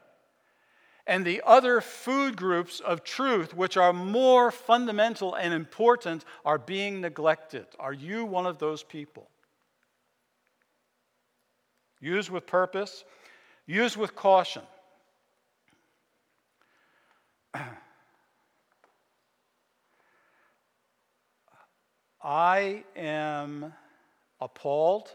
and 1.06 1.24
the 1.24 1.40
other 1.46 1.80
food 1.80 2.36
groups 2.36 2.80
of 2.80 3.04
truth, 3.04 3.54
which 3.54 3.76
are 3.76 3.92
more 3.92 4.50
fundamental 4.50 5.34
and 5.34 5.54
important, 5.54 6.24
are 6.44 6.58
being 6.58 7.00
neglected. 7.00 7.66
Are 7.78 7.92
you 7.92 8.24
one 8.24 8.46
of 8.46 8.58
those 8.58 8.82
people? 8.82 9.30
Use 12.00 12.30
with 12.30 12.46
purpose, 12.46 13.04
use 13.66 13.96
with 13.96 14.16
caution. 14.16 14.62
I 22.22 22.82
am 22.96 23.72
appalled 24.40 25.14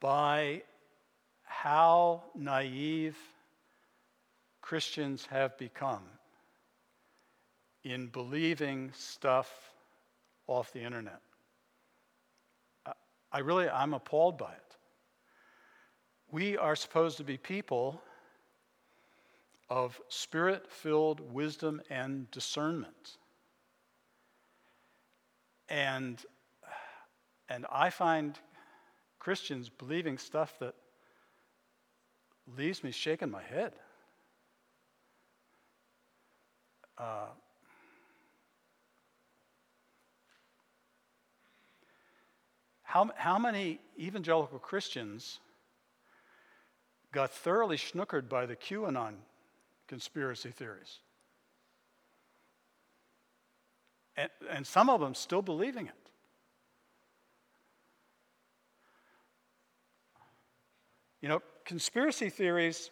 by 0.00 0.62
how 1.64 2.22
naive 2.34 3.16
Christians 4.60 5.24
have 5.30 5.56
become 5.56 6.02
in 7.84 8.08
believing 8.08 8.92
stuff 8.94 9.72
off 10.46 10.74
the 10.74 10.82
internet. 10.82 11.22
I 13.32 13.38
really, 13.38 13.66
I'm 13.66 13.94
appalled 13.94 14.36
by 14.36 14.52
it. 14.52 14.76
We 16.30 16.58
are 16.58 16.76
supposed 16.76 17.16
to 17.16 17.24
be 17.24 17.38
people 17.38 17.98
of 19.70 19.98
spirit 20.08 20.70
filled 20.70 21.32
wisdom 21.32 21.80
and 21.88 22.30
discernment. 22.30 23.16
And, 25.70 26.22
and 27.48 27.64
I 27.72 27.88
find 27.88 28.38
Christians 29.18 29.70
believing 29.70 30.18
stuff 30.18 30.58
that 30.58 30.74
leaves 32.56 32.84
me 32.84 32.90
shaking 32.90 33.30
my 33.30 33.42
head. 33.42 33.72
Uh, 36.96 37.26
how, 42.82 43.10
how 43.16 43.38
many 43.38 43.80
evangelical 43.98 44.58
Christians 44.58 45.40
got 47.12 47.32
thoroughly 47.32 47.76
snookered 47.76 48.28
by 48.28 48.46
the 48.46 48.54
QAnon 48.54 49.14
conspiracy 49.88 50.50
theories? 50.50 50.98
And, 54.16 54.30
and 54.48 54.66
some 54.66 54.88
of 54.88 55.00
them 55.00 55.14
still 55.14 55.42
believing 55.42 55.86
it. 55.86 55.94
You 61.20 61.28
know, 61.28 61.42
conspiracy 61.64 62.30
theories 62.30 62.90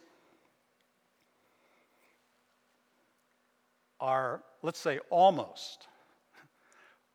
are, 4.01 4.43
let's 4.63 4.81
say, 4.81 4.99
almost, 5.11 5.87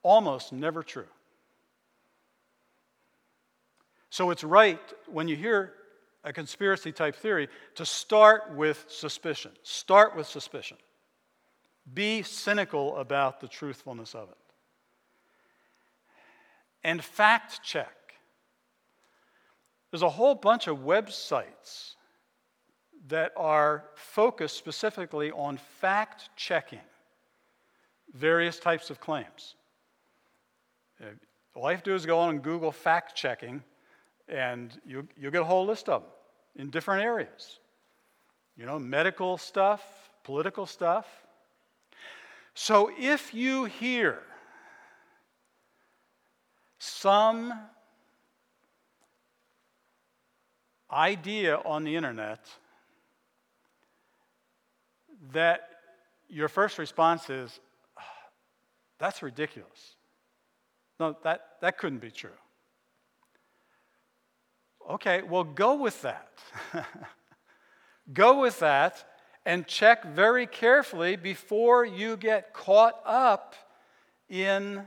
almost 0.03 0.53
never 0.53 0.84
true. 0.84 1.08
So 4.10 4.32
it's 4.32 4.43
right 4.43 4.80
when 5.08 5.28
you 5.28 5.36
hear 5.36 5.74
a 6.24 6.34
conspiracy 6.34 6.91
type 6.91 7.16
theory 7.16 7.49
to 7.76 7.86
start 7.86 8.53
with 8.55 8.86
suspicion. 8.88 9.51
Start 9.64 10.16
with 10.16 10.28
suspicion. 10.28 10.78
Be 11.93 12.22
cynical 12.24 12.97
about 12.97 13.39
the 13.39 13.47
truthfulness 13.47 14.16
of 14.16 14.30
it. 14.30 14.38
And 16.84 17.03
fact 17.03 17.64
check. 17.64 18.07
There's 19.92 20.02
a 20.02 20.10
whole 20.10 20.36
bunch 20.36 20.68
of 20.68 20.80
websites 20.80 21.96
that 23.08 23.32
are 23.38 23.86
focused 23.96 24.58
specifically 24.58 25.32
on 25.32 25.58
fact 25.58 26.30
checking 26.36 26.82
various 28.14 28.60
types 28.60 28.90
of 28.90 29.00
claims. 29.00 29.56
Uh, 31.02 31.06
all 31.54 31.70
you 31.70 31.76
have 31.76 31.84
to 31.84 31.92
do 31.92 31.96
is 31.96 32.06
go 32.06 32.20
on 32.20 32.30
and 32.30 32.42
Google 32.42 32.72
fact 32.72 33.16
checking, 33.16 33.64
and 34.28 34.80
you, 34.86 35.08
you'll 35.18 35.32
get 35.32 35.42
a 35.42 35.46
whole 35.46 35.66
list 35.66 35.90
of 35.90 36.02
them 36.02 36.12
in 36.56 36.70
different 36.70 37.04
areas. 37.04 37.60
You 38.58 38.66
know, 38.66 38.80
medical 38.80 39.38
stuff, 39.38 39.84
political 40.24 40.66
stuff, 40.66 41.06
so 42.60 42.90
if 42.98 43.36
you 43.36 43.66
hear 43.66 44.18
some 46.80 47.54
idea 50.92 51.58
on 51.66 51.84
the 51.84 51.96
internet 51.96 52.40
that 55.34 55.70
your 56.30 56.48
first 56.48 56.78
response 56.78 57.30
is, 57.30 57.60
oh, 57.98 58.02
that's 59.00 59.22
ridiculous. 59.22 59.96
No, 61.00 61.16
that, 61.24 61.42
that 61.62 61.78
couldn't 61.78 62.00
be 62.00 62.12
true. 62.12 62.30
Okay, 64.90 65.22
well, 65.22 65.44
go 65.44 65.76
with 65.76 66.02
that. 66.02 66.32
go 68.14 68.40
with 68.40 68.60
that 68.60 69.04
and 69.46 69.68
check 69.68 70.06
very 70.14 70.48
carefully 70.48 71.16
before 71.16 71.86
you 71.86 72.18
get 72.18 72.54
caught 72.54 73.00
up 73.06 73.56
in 74.30 74.84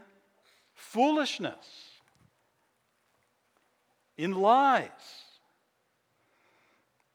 foolishness, 0.74 1.66
in 4.16 4.32
lies. 4.32 4.88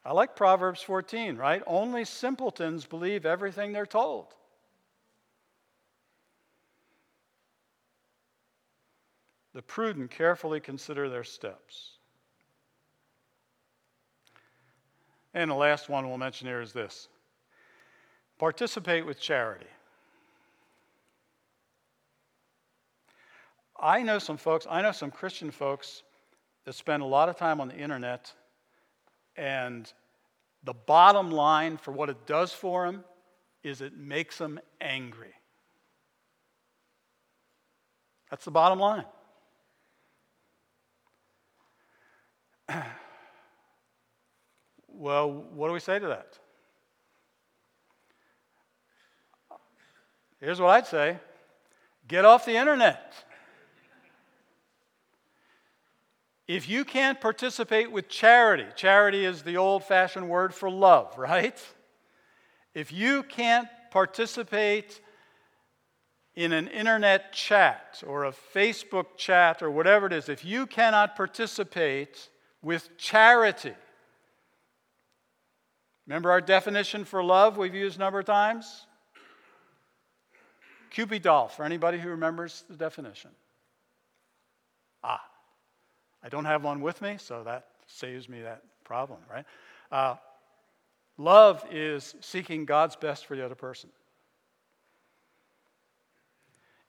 I 0.06 0.14
like 0.14 0.36
Proverbs 0.36 0.82
14, 0.84 1.36
right? 1.36 1.64
Only 1.66 2.06
simpletons 2.06 2.86
believe 2.86 3.26
everything 3.26 3.74
they're 3.74 3.88
told. 3.88 4.28
The 9.54 9.64
prudent 9.64 10.12
carefully 10.12 10.60
consider 10.60 11.10
their 11.10 11.24
steps. 11.24 11.94
And 15.34 15.50
the 15.50 15.56
last 15.56 15.90
one 15.90 16.08
we'll 16.08 16.18
mention 16.18 16.48
here 16.48 16.62
is 16.62 16.72
this 16.72 17.08
Participate 18.38 19.06
with 19.06 19.20
charity. 19.20 19.66
I 23.80 24.04
know 24.04 24.20
some 24.20 24.38
folks, 24.38 24.68
I 24.70 24.82
know 24.82 24.92
some 24.92 25.10
Christian 25.10 25.52
folks 25.52 26.04
that 26.66 26.74
spend 26.74 27.02
a 27.02 27.06
lot 27.06 27.28
of 27.28 27.38
time 27.38 27.60
on 27.60 27.70
the 27.70 27.76
internet, 27.76 28.32
and 29.36 29.92
the 30.64 30.74
bottom 30.74 31.32
line 31.32 31.78
for 31.78 31.92
what 31.92 32.10
it 32.10 32.26
does 32.26 32.52
for 32.52 32.86
them 32.86 33.04
is 33.64 33.82
it 33.82 33.98
makes 33.98 34.38
them 34.38 34.60
angry. 34.82 35.34
That's 38.30 38.46
the 38.46 38.52
bottom 38.52 38.80
line. 38.80 39.06
well, 44.88 45.32
what 45.32 45.68
do 45.68 45.74
we 45.74 45.80
say 45.80 46.00
to 46.00 46.08
that? 46.08 46.40
Here's 50.40 50.60
what 50.60 50.70
I'd 50.70 50.88
say 50.88 51.18
get 52.08 52.26
off 52.26 52.46
the 52.46 52.56
internet. 52.56 53.14
If 56.48 56.70
you 56.70 56.86
can't 56.86 57.20
participate 57.20 57.92
with 57.92 58.08
charity, 58.08 58.68
charity 58.76 59.26
is 59.26 59.42
the 59.42 59.58
old 59.58 59.84
fashioned 59.84 60.30
word 60.30 60.54
for 60.54 60.70
love, 60.70 61.18
right? 61.18 61.60
If 62.74 62.92
you 62.92 63.24
can't 63.24 63.68
participate 63.92 65.02
in 66.36 66.52
an 66.52 66.68
internet 66.68 67.32
chat 67.32 68.04
or 68.06 68.26
a 68.26 68.32
Facebook 68.32 69.18
chat 69.18 69.62
or 69.64 69.72
whatever 69.72 70.06
it 70.06 70.14
is, 70.14 70.30
if 70.30 70.44
you 70.44 70.68
cannot 70.68 71.16
participate 71.16 72.30
with 72.62 72.90
charity, 72.98 73.74
remember 76.06 76.30
our 76.30 76.42
definition 76.42 77.06
for 77.06 77.24
love 77.24 77.58
we've 77.58 77.74
used 77.74 77.96
a 77.96 78.00
number 78.00 78.20
of 78.20 78.26
times? 78.26 78.86
Cupid 80.92 81.24
doll, 81.24 81.48
for 81.48 81.64
anybody 81.64 81.98
who 81.98 82.10
remembers 82.10 82.64
the 82.70 82.76
definition. 82.76 83.32
I 86.26 86.30
don't 86.30 86.46
have 86.46 86.64
one 86.64 86.82
with 86.82 87.04
me, 87.04 87.18
so 87.20 87.44
that 87.44 87.68
saves 87.86 88.28
me 88.28 88.42
that 88.42 88.64
problem, 88.84 89.20
right? 89.32 89.46
Uh, 89.92 90.16
love 91.20 91.64
is 91.70 92.16
seeking 92.20 92.66
God's 92.66 92.96
best 92.96 93.28
for 93.28 93.36
the 93.36 93.46
other 93.46 93.54
person. 93.54 93.92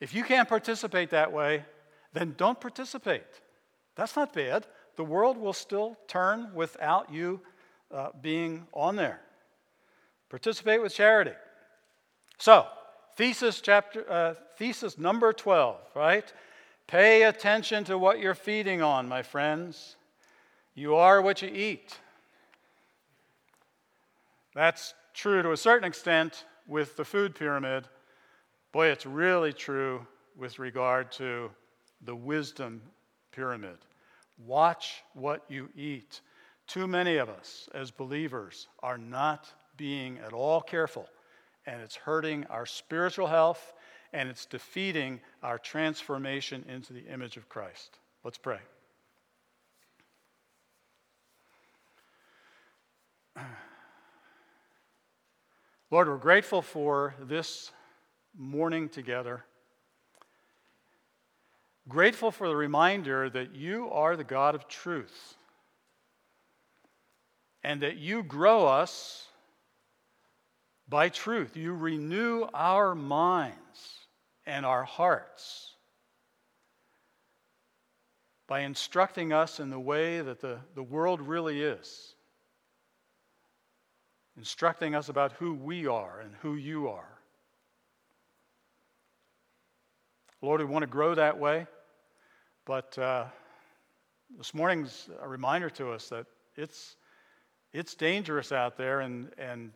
If 0.01 0.15
you 0.15 0.25
can't 0.25 0.49
participate 0.49 1.11
that 1.11 1.35
way, 1.35 1.67
then 2.15 2.35
don't 2.39 2.59
participate. 2.59 3.27
That's 3.95 4.17
not 4.17 4.33
bad. 4.33 4.67
The 4.97 5.05
world 5.05 5.37
will 5.37 5.53
still 5.53 5.99
turn 6.09 6.55
without 6.55 7.13
you 7.13 7.43
uh, 7.93 8.09
being 8.23 8.67
on 8.73 8.97
there. 8.97 9.21
Participate 10.31 10.81
with 10.81 10.95
charity. 10.95 11.33
So, 12.39 12.67
thesis 13.17 13.61
chapter, 13.61 14.11
uh, 14.11 14.35
thesis 14.57 14.97
number 14.97 15.35
12, 15.35 15.77
right? 15.95 16.33
Pay 16.87 17.25
attention 17.25 17.83
to 17.85 17.99
what 17.99 18.21
you're 18.21 18.35
feeding 18.35 18.81
on, 18.81 19.09
my 19.09 19.23
friends. 19.23 19.97
You 20.75 20.95
are 20.95 21.21
what 21.21 21.43
you 21.43 21.49
eat. 21.49 21.99
That's 24.55 24.95
true 25.13 25.43
to 25.43 25.51
a 25.51 25.57
certain 25.57 25.87
extent 25.87 26.45
with 26.67 26.97
the 26.97 27.05
food 27.05 27.35
pyramid. 27.35 27.89
Boy, 28.73 28.89
it's 28.89 29.07
really 29.07 29.53
true 29.53 30.07
with 30.37 30.59
regard 30.59 31.11
to 31.13 31.51
the 32.03 32.15
wisdom 32.15 32.83
pyramid. 33.33 33.79
Watch 34.47 35.03
what 35.15 35.45
you 35.49 35.69
eat. 35.75 36.21
Too 36.67 36.87
many 36.87 37.17
of 37.17 37.29
us 37.29 37.69
as 37.75 37.91
believers 37.91 38.69
are 38.83 38.99
not 38.99 39.53
being 39.77 40.19
at 40.19 40.33
all 40.33 40.61
careful, 40.61 41.09
and 41.67 41.81
it's 41.81 41.97
hurting 41.97 42.45
our 42.47 42.67
spiritual 42.67 43.27
health 43.27 43.73
and 44.17 44.29
it's 44.31 44.47
defeating 44.47 45.21
our 45.43 45.59
transformation 45.59 46.65
into 46.71 46.95
the 46.95 47.05
image 47.13 47.37
of 47.37 47.51
Christ. 47.51 47.99
Let's 48.25 48.39
pray. 48.39 48.61
Lord, 55.91 56.09
we're 56.09 56.17
grateful 56.17 56.63
for 56.63 57.15
this 57.21 57.73
morning 58.35 58.89
together. 58.89 59.45
Grateful 61.87 62.31
for 62.31 62.49
the 62.49 62.57
reminder 62.57 63.29
that 63.29 63.55
you 63.55 63.91
are 63.91 64.17
the 64.17 64.25
God 64.25 64.55
of 64.55 64.67
truth 64.67 65.35
and 67.63 67.83
that 67.83 67.99
you 67.99 68.23
grow 68.23 68.67
us 68.67 69.27
by 70.89 71.11
truth. 71.11 71.55
You 71.55 71.75
renew 71.75 72.47
our 72.55 72.95
minds 72.95 73.96
and 74.47 74.65
our 74.65 74.85
hearts 74.85 75.73
by 78.47 78.61
instructing 78.61 79.33
us 79.33 79.59
in 79.59 79.71
the 79.71 79.81
way 79.81 80.21
that 80.21 80.41
the, 80.41 80.59
the 80.75 80.83
world 80.83 81.21
really 81.21 81.63
is, 81.63 82.15
instructing 84.37 84.95
us 84.95 85.09
about 85.09 85.33
who 85.33 85.55
we 85.55 85.87
are 85.87 86.21
and 86.21 86.33
who 86.43 86.55
you 86.55 86.89
are. 86.89 87.19
Lord, 90.43 90.61
we 90.61 90.67
want 90.67 90.85
to 90.85 90.87
grow 90.87 91.15
that 91.15 91.39
way, 91.39 91.67
but 92.67 92.97
uh, 92.99 93.25
this 94.37 94.55
morning's 94.55 95.09
a 95.21 95.29
reminder 95.29 95.71
to 95.71 95.91
us 95.91 96.09
that 96.11 96.27
it's, 96.57 96.97
it's 97.73 97.95
dangerous 97.95 98.53
out 98.53 98.77
there 98.77 99.01
and, 99.01 99.31
and 99.39 99.73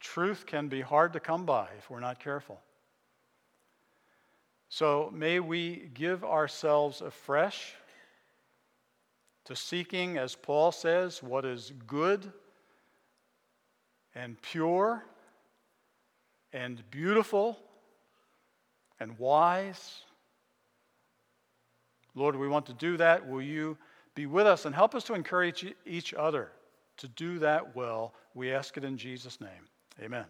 truth 0.00 0.44
can 0.44 0.68
be 0.68 0.82
hard 0.82 1.14
to 1.14 1.20
come 1.20 1.46
by 1.46 1.68
if 1.78 1.88
we're 1.88 2.00
not 2.00 2.18
careful. 2.18 2.60
So 4.72 5.10
may 5.12 5.38
we 5.38 5.90
give 5.92 6.24
ourselves 6.24 7.02
afresh 7.02 7.74
to 9.44 9.54
seeking, 9.54 10.16
as 10.16 10.34
Paul 10.34 10.72
says, 10.72 11.22
what 11.22 11.44
is 11.44 11.74
good 11.86 12.32
and 14.14 14.40
pure 14.40 15.04
and 16.54 16.82
beautiful 16.90 17.58
and 18.98 19.18
wise. 19.18 20.04
Lord, 22.14 22.34
we 22.34 22.48
want 22.48 22.64
to 22.64 22.72
do 22.72 22.96
that. 22.96 23.28
Will 23.28 23.42
you 23.42 23.76
be 24.14 24.24
with 24.24 24.46
us 24.46 24.64
and 24.64 24.74
help 24.74 24.94
us 24.94 25.04
to 25.04 25.12
encourage 25.12 25.66
each 25.84 26.14
other 26.14 26.50
to 26.96 27.08
do 27.08 27.38
that 27.40 27.76
well? 27.76 28.14
We 28.32 28.54
ask 28.54 28.78
it 28.78 28.84
in 28.84 28.96
Jesus' 28.96 29.38
name. 29.38 29.68
Amen. 30.00 30.24